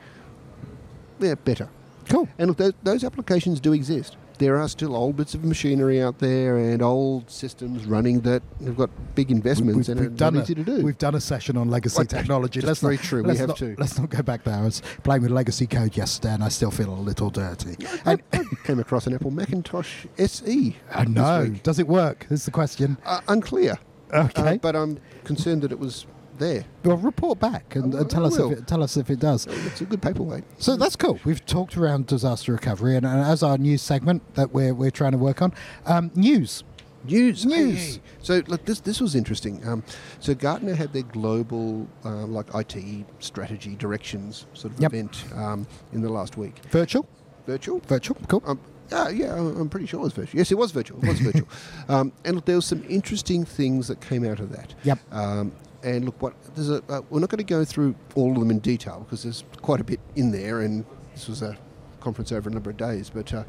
yeah, 1.20 1.36
better. 1.36 1.70
Cool. 2.10 2.28
And 2.38 2.50
look, 2.50 2.58
those, 2.58 2.74
those 2.84 3.04
applications 3.04 3.60
do 3.60 3.74
exist. 3.74 4.18
There 4.38 4.58
are 4.58 4.68
still 4.68 4.96
old 4.96 5.16
bits 5.16 5.34
of 5.34 5.46
machinery 5.46 6.02
out 6.02 6.20
there 6.20 6.58
and 6.58 6.82
old 6.82 7.32
systems 7.32 7.86
running 7.86 8.20
that 8.22 8.44
have 8.66 8.76
got 8.76 8.90
big 9.16 9.32
investments 9.32 9.88
and 9.88 10.00
are 10.02 10.10
done 10.10 10.34
not 10.34 10.42
a, 10.42 10.44
easy 10.44 10.56
to 10.56 10.64
do. 10.64 10.84
We've 10.84 10.98
done 10.98 11.16
a 11.16 11.22
session 11.22 11.56
on 11.56 11.70
legacy 11.70 12.00
Well, 12.00 12.06
technology. 12.06 12.60
that's 12.60 12.82
very 12.82 12.98
true. 12.98 13.24
We 13.24 13.38
have 13.38 13.48
not, 13.48 13.58
to. 13.58 13.76
Let's 13.78 13.98
not 13.98 14.10
go 14.10 14.22
back 14.22 14.44
there. 14.44 14.56
I 14.56 14.64
was 14.64 14.82
playing 15.04 15.22
with 15.22 15.32
legacy 15.32 15.68
code 15.68 15.96
yesterday, 15.96 16.34
and 16.34 16.44
I 16.44 16.50
still 16.50 16.72
feel 16.72 16.94
a 16.94 17.00
little 17.00 17.30
dirty. 17.30 17.78
I, 18.06 18.18
I 18.34 18.44
came 18.66 18.80
across 18.80 19.08
an 19.08 19.14
Apple 19.14 19.32
Macintosh 19.32 20.06
SE. 20.18 20.76
I 20.94 21.06
know. 21.06 21.48
Does 21.64 21.80
it 21.80 21.88
work? 21.88 22.28
Is 22.30 22.44
the 22.44 22.52
question. 22.52 22.98
Uh, 23.06 23.22
unclear. 23.30 23.80
Okay. 24.14 24.56
Uh, 24.56 24.58
but 24.58 24.76
I'm 24.76 25.00
concerned 25.24 25.62
that 25.64 25.72
it 25.72 25.80
was 25.80 26.06
there. 26.38 26.66
well, 26.84 26.98
report 26.98 27.40
back 27.40 27.76
and, 27.76 27.94
tell 28.10 28.26
us 28.26 28.38
if 28.38 28.52
it, 28.52 28.68
tell 28.68 28.84
us 28.84 28.98
if 28.98 29.10
it 29.10 29.20
does. 29.20 29.48
It's 29.48 29.82
a 29.82 29.86
good 29.86 30.02
paperweight. 30.02 30.44
So 30.58 30.76
that's 30.76 30.96
cool. 30.98 31.18
We've 31.24 31.44
talked 31.46 31.78
around 31.78 32.08
disaster 32.08 32.52
recovery, 32.52 32.98
and, 32.98 33.06
and 33.06 33.22
as 33.22 33.42
our 33.42 33.58
news 33.58 33.82
segment 33.82 34.22
that 34.36 34.52
we're 34.52 34.74
we're 34.74 34.92
trying 34.92 35.14
to 35.14 35.18
work 35.18 35.42
on, 35.42 35.54
um, 35.86 36.12
news. 36.16 36.64
News, 37.08 37.46
News. 37.46 37.78
Hey, 37.78 37.92
hey. 37.94 38.02
So 38.22 38.42
look, 38.48 38.66
this 38.66 38.80
this 38.80 39.00
was 39.00 39.14
interesting. 39.16 39.66
Um, 39.68 39.84
so 40.20 40.34
Gartner 40.34 40.74
had 40.74 40.92
their 40.92 41.04
global 41.04 41.88
uh, 42.04 42.26
like 42.26 42.48
IT 42.56 43.06
strategy 43.20 43.76
directions 43.76 44.48
sort 44.54 44.74
of 44.74 44.80
Yep. 44.82 44.92
event 44.94 45.24
um, 45.36 45.68
in 45.94 46.02
the 46.02 46.10
last 46.10 46.36
week. 46.36 46.56
Virtual, 46.72 47.08
Virtual. 47.46 47.80
virtual, 47.88 48.18
cool. 48.28 48.60
Um, 48.92 49.16
yeah, 49.16 49.26
yeah, 49.26 49.34
I'm 49.34 49.62
I'm 49.62 49.70
pretty 49.70 49.88
sure 49.88 50.00
it 50.00 50.04
was 50.04 50.14
virtual. 50.14 50.38
Yes, 50.38 50.52
it 50.52 50.58
was 50.58 50.72
virtual. 50.72 51.04
It 51.04 51.08
was 51.08 51.20
virtual. 51.32 51.48
Um, 51.90 52.12
and 52.24 52.36
look, 52.36 52.46
there 52.46 52.56
were 52.56 52.62
some 52.62 52.84
interesting 52.88 53.46
things 53.46 53.88
that 53.88 54.02
came 54.02 54.26
out 54.26 54.40
of 54.40 54.52
that. 54.52 54.74
Yep. 54.84 55.00
Um, 55.12 55.52
and 55.84 56.06
look, 56.06 56.22
what 56.22 56.34
there's 56.56 56.70
a 56.70 56.82
uh, 56.90 57.02
we're 57.10 57.20
not 57.20 57.30
going 57.30 57.38
to 57.38 57.44
go 57.44 57.64
through 57.64 57.96
all 58.16 58.32
of 58.32 58.40
them 58.40 58.52
in 58.52 58.60
detail 58.60 59.02
because 59.02 59.24
there's 59.24 59.44
quite 59.62 59.80
a 59.80 59.84
bit 59.84 60.00
in 60.16 60.32
there, 60.32 60.62
and 60.62 60.86
this 61.14 61.28
was 61.28 61.42
a 61.42 61.58
conference 62.00 62.32
over 62.32 62.50
a 62.50 62.54
number 62.54 62.70
of 62.70 62.78
days. 62.78 63.10
But 63.10 63.34
uh, 63.34 63.44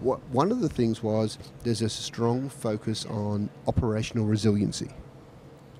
what, 0.00 0.20
one 0.30 0.50
of 0.50 0.60
the 0.60 0.68
things 0.68 1.02
was 1.02 1.38
there's 1.62 1.82
a 1.82 1.88
strong 1.88 2.48
focus 2.48 3.06
on 3.06 3.48
operational 3.66 4.26
resiliency. 4.26 4.90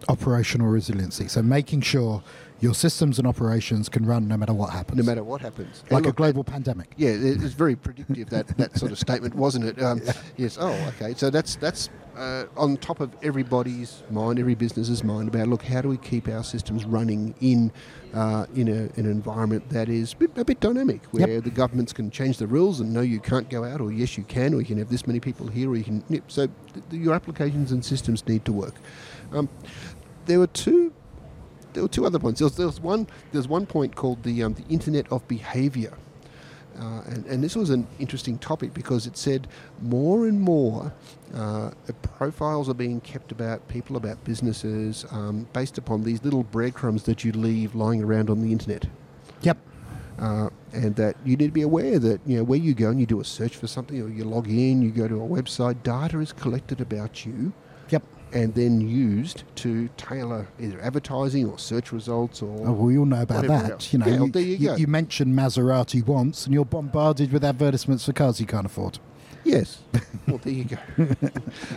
Operational 0.08 0.68
resiliency. 0.68 1.28
So 1.28 1.42
making 1.42 1.82
sure 1.82 2.22
your 2.60 2.74
systems 2.74 3.18
and 3.18 3.26
operations 3.26 3.88
can 3.88 4.04
run 4.04 4.28
no 4.28 4.36
matter 4.36 4.52
what 4.52 4.70
happens. 4.70 4.98
No 4.98 5.04
matter 5.04 5.24
what 5.24 5.40
happens. 5.40 5.82
like 5.90 5.98
And 5.98 6.06
a 6.06 6.08
look, 6.10 6.16
global 6.16 6.44
pandemic. 6.44 6.92
Yeah, 6.96 7.10
it- 7.10 7.42
it's 7.42 7.54
very 7.54 7.74
predictive 7.76 8.28
that, 8.30 8.48
that 8.58 8.76
sort 8.78 8.92
of 8.92 8.98
statement, 9.06 9.34
wasn't 9.34 9.64
it? 9.64 9.82
Um, 9.82 10.00
Yes. 10.36 10.58
Oh, 10.60 10.72
okay. 10.96 11.14
So 11.16 11.30
that's 11.30 11.56
that's 11.56 11.88
uh, 12.16 12.44
on 12.56 12.76
top 12.76 13.00
of 13.00 13.10
everybody's 13.22 14.02
mind, 14.10 14.38
every 14.38 14.54
business's 14.54 15.02
mind 15.02 15.28
about 15.28 15.48
look, 15.48 15.62
how 15.62 15.80
do 15.80 15.88
we 15.88 15.96
keep 15.96 16.28
our 16.28 16.44
systems 16.44 16.84
running 16.84 17.34
in 17.40 17.72
uh, 18.12 18.44
in, 18.54 18.68
a, 18.68 18.72
in 18.98 19.06
an 19.06 19.10
environment 19.10 19.66
that 19.70 19.88
is 19.88 20.12
a 20.12 20.16
bit, 20.16 20.36
a 20.36 20.44
bit 20.44 20.58
dynamic, 20.60 21.00
Yep. 21.12 21.28
where 21.28 21.40
the 21.40 21.48
governments 21.50 21.92
can 21.92 22.10
change 22.10 22.38
the 22.38 22.46
rules 22.46 22.80
and 22.80 22.92
no, 22.92 23.00
you 23.00 23.20
can't 23.20 23.48
go 23.48 23.64
out, 23.64 23.80
or 23.80 23.92
yes, 23.92 24.18
you 24.18 24.24
can, 24.24 24.52
or 24.52 24.58
you 24.60 24.66
can 24.66 24.78
have 24.78 24.90
this 24.90 25.06
many 25.06 25.20
people 25.20 25.46
here, 25.46 25.70
or 25.70 25.76
you 25.76 25.84
can. 25.84 26.02
Yep, 26.10 26.24
so 26.26 26.48
th- 26.90 27.02
your 27.02 27.14
applications 27.14 27.70
and 27.72 27.82
systems 27.84 28.26
need 28.26 28.44
to 28.44 28.52
work. 28.52 28.74
Um, 29.32 29.48
there 30.26 30.40
were 30.40 30.48
two 30.48 30.92
there 31.72 31.82
were 31.82 31.88
two 31.88 32.06
other 32.06 32.18
points. 32.18 32.40
There 32.40 32.46
was, 32.46 32.56
there 32.56 32.66
was 32.66 32.80
one. 32.80 33.06
There's 33.32 33.48
one 33.48 33.66
point 33.66 33.96
called 33.96 34.22
the 34.22 34.42
um, 34.42 34.54
the 34.54 34.64
Internet 34.68 35.10
of 35.12 35.26
Behaviour, 35.28 35.92
uh, 36.78 37.02
and, 37.06 37.26
and 37.26 37.44
this 37.44 37.56
was 37.56 37.70
an 37.70 37.86
interesting 37.98 38.38
topic 38.38 38.72
because 38.72 39.06
it 39.06 39.16
said 39.16 39.48
more 39.82 40.26
and 40.26 40.40
more 40.40 40.92
uh, 41.34 41.70
profiles 42.02 42.68
are 42.68 42.74
being 42.74 43.00
kept 43.00 43.32
about 43.32 43.66
people, 43.68 43.96
about 43.96 44.22
businesses, 44.24 45.04
um, 45.10 45.46
based 45.52 45.78
upon 45.78 46.04
these 46.04 46.22
little 46.24 46.42
breadcrumbs 46.42 47.02
that 47.04 47.24
you 47.24 47.32
leave 47.32 47.74
lying 47.74 48.02
around 48.02 48.30
on 48.30 48.40
the 48.40 48.52
internet. 48.52 48.86
Yep. 49.42 49.58
Uh, 50.18 50.50
and 50.72 50.94
that 50.96 51.16
you 51.24 51.36
need 51.36 51.46
to 51.46 51.52
be 51.52 51.62
aware 51.62 51.98
that 51.98 52.20
you 52.26 52.36
know 52.36 52.44
where 52.44 52.58
you 52.58 52.74
go 52.74 52.90
and 52.90 53.00
you 53.00 53.06
do 53.06 53.20
a 53.20 53.24
search 53.24 53.56
for 53.56 53.66
something, 53.66 54.00
or 54.00 54.08
you 54.08 54.24
log 54.24 54.48
in, 54.48 54.82
you 54.82 54.90
go 54.90 55.08
to 55.08 55.16
a 55.16 55.28
website, 55.28 55.82
data 55.82 56.18
is 56.20 56.32
collected 56.32 56.80
about 56.80 57.24
you. 57.24 57.52
And 58.32 58.54
then 58.54 58.80
used 58.80 59.42
to 59.56 59.88
tailor 59.96 60.46
either 60.60 60.80
advertising 60.80 61.48
or 61.48 61.58
search 61.58 61.92
results 61.92 62.42
or 62.42 62.68
Oh, 62.68 62.72
we 62.72 62.96
all 62.98 63.04
know 63.06 63.22
about 63.22 63.46
that. 63.46 63.70
else. 63.72 63.92
You 63.92 63.98
know, 63.98 64.06
Yeah, 64.06 64.16
well, 64.16 64.26
you, 64.26 64.32
there 64.32 64.42
you 64.42 64.58
go. 64.68 64.76
you 64.76 64.86
mentioned 64.86 65.34
Maserati 65.36 66.06
once, 66.06 66.44
and 66.46 66.54
you're 66.54 66.64
bombarded 66.64 67.32
with 67.32 67.44
advertisements 67.44 68.04
for 68.06 68.12
cars 68.12 68.40
you 68.40 68.46
can't 68.46 68.66
afford. 68.66 68.98
yes. 69.44 69.80
well, 70.28 70.38
there 70.38 70.52
you 70.52 70.64
go. 70.64 70.76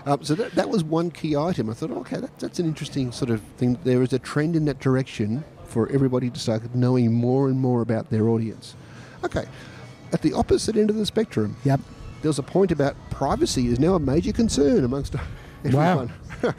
um, 0.06 0.24
so 0.24 0.36
that, 0.36 0.52
that 0.54 0.70
was 0.70 0.84
one 0.84 1.10
key 1.12 1.36
item. 1.36 1.70
I 1.70 1.74
thought, 1.74 1.92
okay, 1.92 2.18
that, 2.18 2.38
that's 2.39 2.60
an 2.60 2.66
interesting 2.66 3.12
sort 3.12 3.32
of 3.32 3.42
thing. 3.58 3.78
There 3.84 4.02
is 4.04 4.13
a 4.13 4.20
trend 4.20 4.56
in 4.56 4.66
that 4.66 4.80
direction 4.80 5.44
for 5.66 5.89
everybody 5.89 6.30
to 6.30 6.39
start 6.39 6.76
knowing 6.76 7.12
more 7.13 7.48
and 7.48 7.60
more 7.60 7.82
about 7.82 8.10
their 8.12 8.28
audience. 8.30 8.76
Okay, 9.24 9.46
at 10.12 10.22
the 10.22 10.34
opposite 10.34 10.76
end 10.78 10.89
of 10.92 10.98
the 10.98 11.06
spectrum, 11.06 11.56
Yep. 11.63 11.80
there's 12.22 12.38
a 12.38 12.44
point 12.44 12.72
about 12.72 12.96
privacy 13.10 13.68
is 13.68 13.80
now 13.80 13.96
a 13.96 14.00
major 14.00 14.32
concern 14.34 14.84
amongst 14.84 15.16
Wow. 15.72 16.10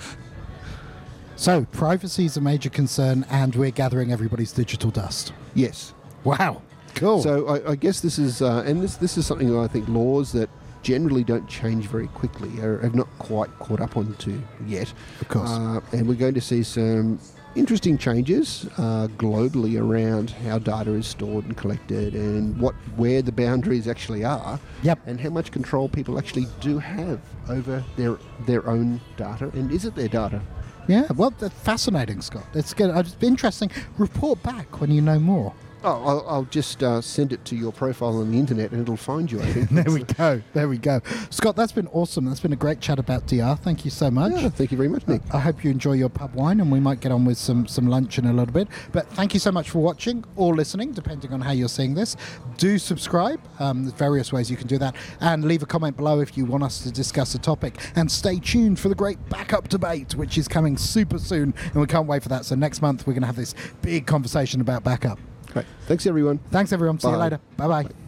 So 1.37 1.65
privacy 1.73 2.27
is 2.27 2.37
a 2.37 2.41
major 2.41 2.71
concern, 2.71 3.27
and 3.29 3.55
we're 3.57 3.73
gathering 3.73 4.13
everybody's 4.13 4.53
digital 4.53 4.91
dust. 4.91 5.33
yes. 5.55 5.93
Wow. 6.23 6.63
Cool. 6.95 7.21
So 7.23 7.49
I, 7.49 7.73
I 7.73 7.75
guess 7.75 8.01
this 8.01 8.19
is, 8.19 8.41
uh, 8.41 8.63
and 8.65 8.81
this 8.81 8.97
this 8.97 9.19
is 9.19 9.27
something 9.27 9.51
that 9.51 9.59
I 9.59 9.67
think 9.67 9.89
laws 9.89 10.31
that 10.33 10.49
generally 10.83 11.25
don't 11.25 11.47
change 11.49 11.87
very 11.89 12.07
quickly 12.09 12.61
are, 12.61 12.79
have 12.81 12.95
not 12.95 13.09
quite 13.19 13.51
caught 13.59 13.81
up 13.81 13.97
onto 13.97 14.41
yet. 14.65 14.93
Of 15.21 15.29
course. 15.29 15.51
Uh, 15.51 15.81
and 15.93 16.07
we're 16.07 16.15
going 16.15 16.35
to 16.35 16.41
see 16.41 16.63
some 16.63 17.19
interesting 17.57 17.97
changes 17.99 18.67
uh, 18.79 19.09
globally 19.19 19.81
around 19.81 20.31
how 20.31 20.59
data 20.59 20.93
is 20.93 21.07
stored 21.07 21.45
and 21.45 21.57
collected, 21.57 22.15
and 22.15 22.59
what 22.59 22.75
where 22.97 23.23
the 23.23 23.33
boundaries 23.33 23.87
actually 23.89 24.25
are, 24.25 24.59
Yep. 24.83 25.01
and 25.07 25.21
how 25.21 25.31
much 25.31 25.51
control 25.53 25.89
people 25.89 26.19
actually 26.19 26.47
do 26.61 26.79
have 26.79 27.21
over 27.49 27.85
their 27.97 28.19
their 28.47 28.67
own 28.69 29.01
data, 29.17 29.51
and 29.55 29.71
is 29.71 29.85
it 29.85 29.95
their 29.95 30.09
data? 30.09 30.41
yeah. 30.87 31.07
Well, 31.17 31.33
that's 31.39 31.55
fascinating, 31.61 32.21
Scott. 32.21 32.45
It's 32.55 32.75
good. 32.75 32.95
It's 32.97 33.17
interesting. 33.23 33.71
Report 33.99 34.43
back 34.43 34.81
when 34.81 34.91
you 34.91 35.01
know 35.01 35.19
more. 35.19 35.55
Oh, 35.87 36.03
I'll, 36.03 36.27
I'll 36.27 36.45
just 36.45 36.83
uh, 36.83 37.03
send 37.03 37.35
it 37.35 37.45
to 37.45 37.57
your 37.57 37.71
profile 37.71 38.17
on 38.17 38.33
the 38.33 38.39
internet, 38.39 38.73
and 38.73 38.81
it'll 38.81 38.97
find 38.97 39.31
you. 39.31 39.41
I 39.43 39.53
think. 39.53 39.71
There 39.85 39.93
we 39.93 40.03
go. 40.03 40.43
There 40.55 40.69
we 40.69 40.79
go. 40.79 41.01
Scott, 41.29 41.57
that's 41.57 41.73
been 41.73 41.89
awesome. 41.89 42.25
That's 42.25 42.41
been 42.41 42.53
a 42.55 42.57
great 42.57 42.81
chat 42.81 42.99
about 42.99 43.27
DR. 43.27 43.59
Thank 43.59 43.85
you 43.85 43.91
so 43.91 44.11
much. 44.11 44.33
Yeah, 44.33 44.49
thank 44.49 44.71
you 44.71 44.79
very 44.79 44.89
much, 44.89 45.07
Nick. 45.07 45.21
I 45.33 45.41
hope 45.41 45.63
you 45.63 45.71
enjoy 45.71 45.93
your 45.93 46.09
pub 46.09 46.35
wine, 46.35 46.61
and 46.61 46.73
we 46.73 46.81
might 46.81 47.01
get 47.01 47.13
on 47.13 47.27
with 47.27 47.37
some 47.37 47.67
some 47.67 47.87
lunch 47.87 48.19
in 48.19 48.25
a 48.25 48.33
little 48.33 48.53
bit. 48.53 48.69
But 48.93 49.09
thank 49.11 49.35
you 49.35 49.41
so 49.41 49.53
much 49.53 49.69
for 49.69 49.81
watching 49.81 50.25
or 50.37 50.55
listening, 50.55 50.93
depending 50.93 51.35
on 51.35 51.43
how 51.43 51.53
you're 51.53 51.69
seeing 51.69 51.95
this. 51.95 52.17
Do 52.57 52.79
subscribe. 52.79 53.41
Um, 53.59 53.83
there's 53.83 53.95
various 53.95 54.33
ways 54.33 54.51
you 54.51 54.57
can 54.57 54.69
do 54.69 54.79
that, 54.79 54.95
and 55.21 55.45
leave 55.45 55.63
a 55.63 55.67
comment 55.67 55.99
below 55.99 56.21
if 56.21 56.35
you 56.39 56.47
want 56.47 56.63
us 56.63 56.83
to 56.85 56.91
discuss 56.91 57.35
a 57.35 57.39
topic. 57.39 57.77
And 57.95 58.11
stay 58.11 58.39
tuned 58.39 58.81
for 58.81 58.89
the 58.89 58.95
great 58.95 59.19
backup 59.29 59.69
debate, 59.69 60.15
which 60.15 60.39
is 60.39 60.49
coming 60.49 60.79
super 60.79 61.19
soon, 61.19 61.53
and 61.59 61.75
we 61.75 61.87
can't 61.87 62.07
wait 62.07 62.23
for 62.23 62.31
that. 62.31 62.47
So 62.47 62.55
next 62.55 62.81
month 62.81 63.07
we're 63.07 63.13
going 63.13 63.23
to 63.23 63.27
have 63.27 63.37
this 63.37 63.55
big 63.83 64.07
conversation 64.07 64.63
about 64.63 64.83
backup. 64.83 65.19
Great. 65.55 65.67
Thanks, 65.87 66.07
everyone. 66.07 66.39
Thanks, 66.51 66.73
everyone. 66.73 66.99
See 66.99 67.09
you 67.09 67.15
Bye. 67.15 67.21
later. 67.21 67.41
Bye 67.57 67.69
bye. 67.69 68.04